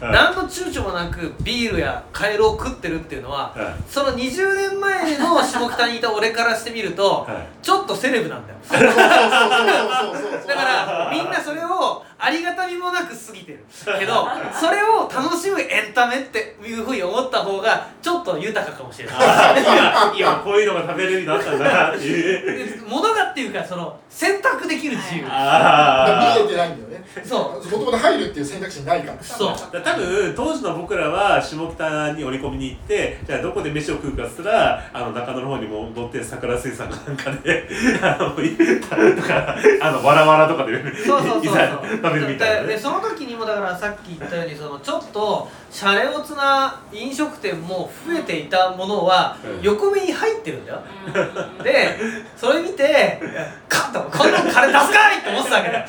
[0.00, 8.58] はい何の躊躇もなくビールやカエルを食ってるっていうのははいその20年前の下北にいた俺からしてみるとはいちょっとセレブなんだよ。
[8.62, 13.64] だからみんなそれをありがたみもなく過ぎてる。
[13.98, 19.16] けどそれを楽しむエンタメっていうふうに思った方がちょっと豊かかもしれない。
[19.20, 22.86] あー今今こういうのが食べれるようになったんだなっていう。
[22.88, 25.24] ものがっていうかその選択できる自由。
[25.28, 27.04] あ見えてないんだよね。
[27.24, 29.22] そもともと入るっていう選択肢ないから。
[29.22, 29.72] そう。
[29.72, 37.68] だ多分当時の僕らは下北に折り込みに行ってじゃあどこで飯を食うかっつったらあの中野の方に戻って桜水産かなんかで
[38.02, 41.54] あのいとかあのわらわらとかでそうそうそう
[42.08, 49.62] 食べるみたいなででねその時にもだからさっき言ったようにそのちょっとシャレオツな飲食店も増えていたものはうん。
[49.62, 50.82] 横目に入ってるんだよ。
[51.06, 51.64] うん。
[51.64, 51.96] で
[52.36, 53.20] それ見て
[53.68, 55.86] 「カッとこんなの金出すかい!」って思ってたわけだよ。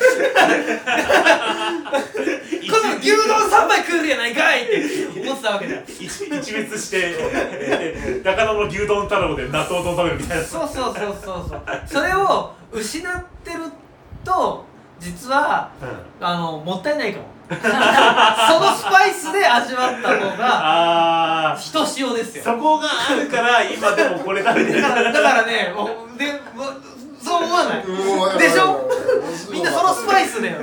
[2.70, 5.82] この牛丼3杯食うやないかいって思ってたわけだよ。
[5.88, 10.44] 一一滅してで 中野の牛丼太郎で納豆丼食べるみたいな。
[10.44, 11.62] そうそうそうそうそう。
[11.86, 13.60] それを失ってる
[14.24, 14.64] と
[15.00, 15.70] 実は
[16.20, 16.26] うん。
[16.26, 17.24] あのもったいないかも。
[17.50, 22.44] そのスパイスで味わった方があひとしおですよ。
[22.44, 24.82] ーそこがあるから今でもこれ食べてる。
[24.82, 25.84] だからだからねも
[26.14, 26.80] うでもう
[27.20, 27.82] そう思わない？
[27.84, 28.88] うんでしょ？
[29.50, 30.56] みんなそのスパイスね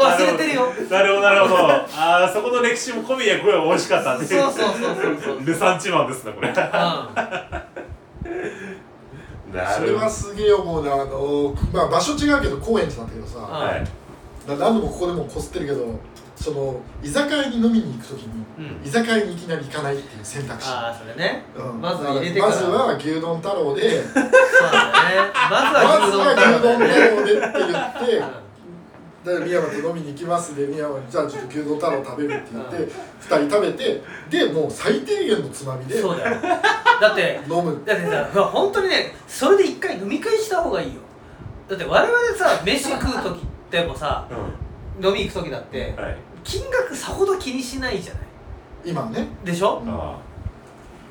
[0.00, 0.72] 忘れてるよ。
[0.88, 1.68] なるほどなるほど。
[1.70, 1.84] あ
[2.24, 5.40] あそこの歴史も込みでこれは美味しかったってそうそうそうそうそう。
[5.44, 6.48] ルサンチマンですねこれ。
[6.48, 6.54] うん。
[6.56, 6.64] な
[9.52, 10.92] それはすげえ思うな。
[10.92, 13.84] あのまあ場所違うけど高円寺なんだけどさ、あはい。
[14.48, 16.00] な何度もここでもこすってるけど
[16.34, 18.86] その居酒屋に飲みに行くときにうん。
[18.86, 20.68] 居酒屋にいきなり行かないっていう選択肢。
[20.68, 21.44] ああそれね。
[21.56, 21.80] うん。
[21.80, 22.52] まず入れてから。
[22.52, 24.02] まずは牛丼太郎で。
[24.02, 24.32] そうだね。
[25.50, 28.42] まずは牛丼ね太郎でって言って
[29.22, 32.90] で宮山と飲みに行きますで宮山にじゃあちょっと牛丼太郎食べるって言ってう
[33.20, 35.94] 2人食べてでもう最低限のつまみで。
[35.96, 36.40] 飲そうだよ
[37.00, 37.82] だってむ。
[37.84, 41.00] だってさ本当にねそれで一回飲み会した方がいいよ。
[41.68, 43.40] だって我々さ飯食う時
[43.70, 44.28] でもさ
[45.00, 46.16] う飲み行く時だってんはい。
[46.44, 48.22] 金額さほど気にしないじゃない？
[48.84, 49.28] 今ね。
[49.44, 49.82] でしょ？
[49.84, 50.12] うん。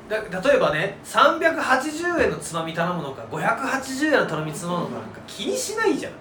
[0.08, 0.18] 例
[0.56, 6.12] えばね380円のつまみ頼むのか580円の頼みつまむのかなんか気にしないじゃん。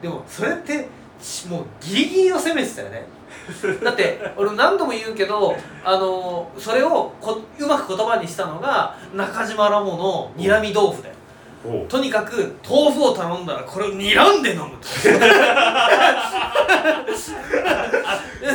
[0.00, 0.86] でもそれって
[1.20, 3.06] しもうギリギリを攻めてたよね
[3.82, 11.14] だって俺何度も言うけどあのそれをこうまく言葉にしたのが中島ラモの睨み豆腐だよ。
[11.88, 14.86] とにかく豆腐を頼んだらこれを睨んで飲むと。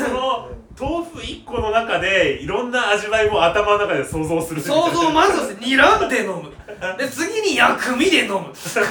[0.06, 4.62] その豆腐1個の中でいろんな味わいを頭の中で想像する。
[4.62, 6.52] 想像をまずはして睨んで飲む。
[6.98, 8.52] で次に薬味で飲む。
[8.54, 8.90] 行か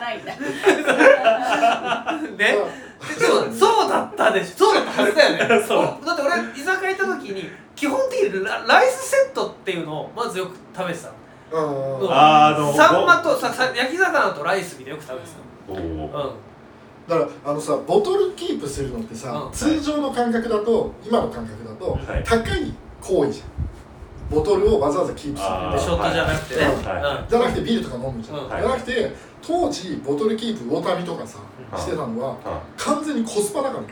[0.00, 0.32] ないんだ。
[2.36, 2.56] ね？
[3.18, 4.56] でもそうだったでしょ。
[4.58, 5.66] そうだったはずだよね。
[5.66, 6.06] そう。
[6.06, 11.14] だって俺居酒屋行った時に基本的にラライスセットっていうのをまずよく食べてたの。
[11.52, 15.30] うんうんあーあのサンマとささ焼き魚とライスみたいなよく食べて
[15.66, 15.80] たの。
[15.80, 15.82] う
[16.36, 16.49] ん
[17.08, 19.52] だからあのさボトルキープするのってさ、うん。
[19.52, 22.24] 通常の感覚だと今の感覚だと、はい。
[22.24, 23.46] 高い行為じゃん。
[24.30, 27.30] ボトルをわざわざキープするでショットじゃなくてね、はい。
[27.30, 28.48] じゃなくてビールとか飲むじゃん、うん。
[28.48, 31.40] じゃなくて当時ボトルキープ魚民とかさ、
[31.72, 31.78] うん。
[31.78, 33.88] してたのはあ完全にコスパだからね。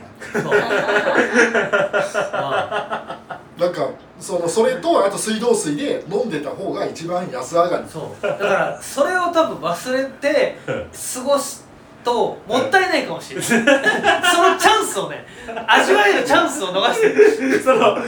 [3.58, 3.90] なんか
[4.20, 7.88] そのそれとあと水道水で飲んでた方が一番安上がり。
[7.88, 8.22] そう。
[8.22, 11.66] だからそれを多分忘れて過ごす
[12.04, 13.46] ともったいないかもしれない。
[13.48, 15.26] そのチャンスをね
[15.66, 17.62] 味わえるチャンスを逃してる。
[17.62, 18.02] そのあの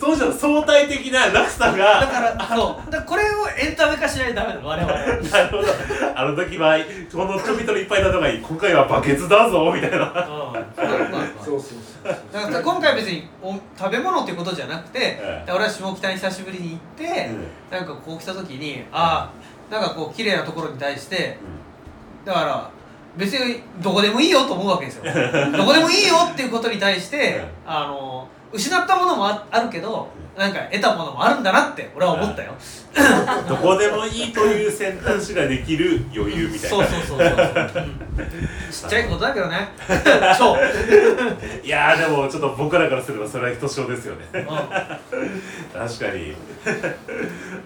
[0.00, 2.90] 当時の相対的な落差だがからそう。
[2.90, 4.94] だからこれをエンタメ化しないとダメなの我々。
[4.94, 5.68] なるほど。
[6.14, 6.78] あの時は
[7.12, 8.40] このちょびといっぱいだとかいい。
[8.40, 9.96] 今回はバケツだぞみたいな。
[9.96, 11.44] うん。
[11.44, 11.68] そうそう
[12.02, 15.52] そうだから今回別にお食べ物っていうことじゃなくて、ええ。
[15.52, 17.30] 俺は下北に久しぶりに行って、
[17.70, 19.30] なんかこう来た時にあ
[19.70, 21.38] あなんかこう綺麗なところに対して
[22.24, 22.70] だから
[23.18, 25.04] 別にどこでもいいよと思うわけですよ。
[25.04, 32.52] どこでもいいよっていうことに対して、あの失ったものもああるけどなんか得たものもあるんだなって俺は思ったよ、
[33.48, 36.76] どこでもいいという選択肢ができる余裕みたいな。
[36.76, 37.98] そうそうそうそう、うん。
[38.70, 39.68] ちっちゃいことだけどね。
[40.38, 40.58] 超、うん
[41.66, 44.26] いやーでもちょっと僕らからすればそれはひとしおですよね。
[44.32, 44.56] 確か
[46.16, 46.36] に。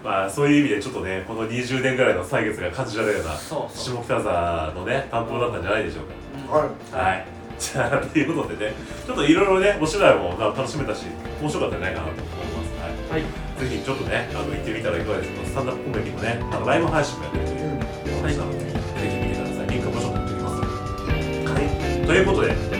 [0.03, 3.95] まあそういう意味でちょっとねこの20年ぐらいの歳月が感じられるようなそうそう。
[3.97, 6.57] 下北沢のね担当だったんじゃないでしょうか。
[6.57, 7.07] はい。
[7.07, 7.25] はい。
[7.63, 8.73] じゃあ、ということでね、
[9.07, 11.05] ちょっといろいろね、お芝居も楽しめたし、
[11.39, 13.11] 面白かったんじゃないかなと思います。
[13.11, 13.21] はい。
[13.21, 15.45] はいぜひちょっとね、あの行ってみたらいかがですか？
[15.45, 17.57] スタンダップコメディもね、あのライブ配信もやってるとい
[18.11, 19.67] う話なので、ぜひ見てください。
[19.69, 20.53] リンクもちょっと貼っておきます。
[21.53, 22.07] はい。
[22.07, 22.72] ということで、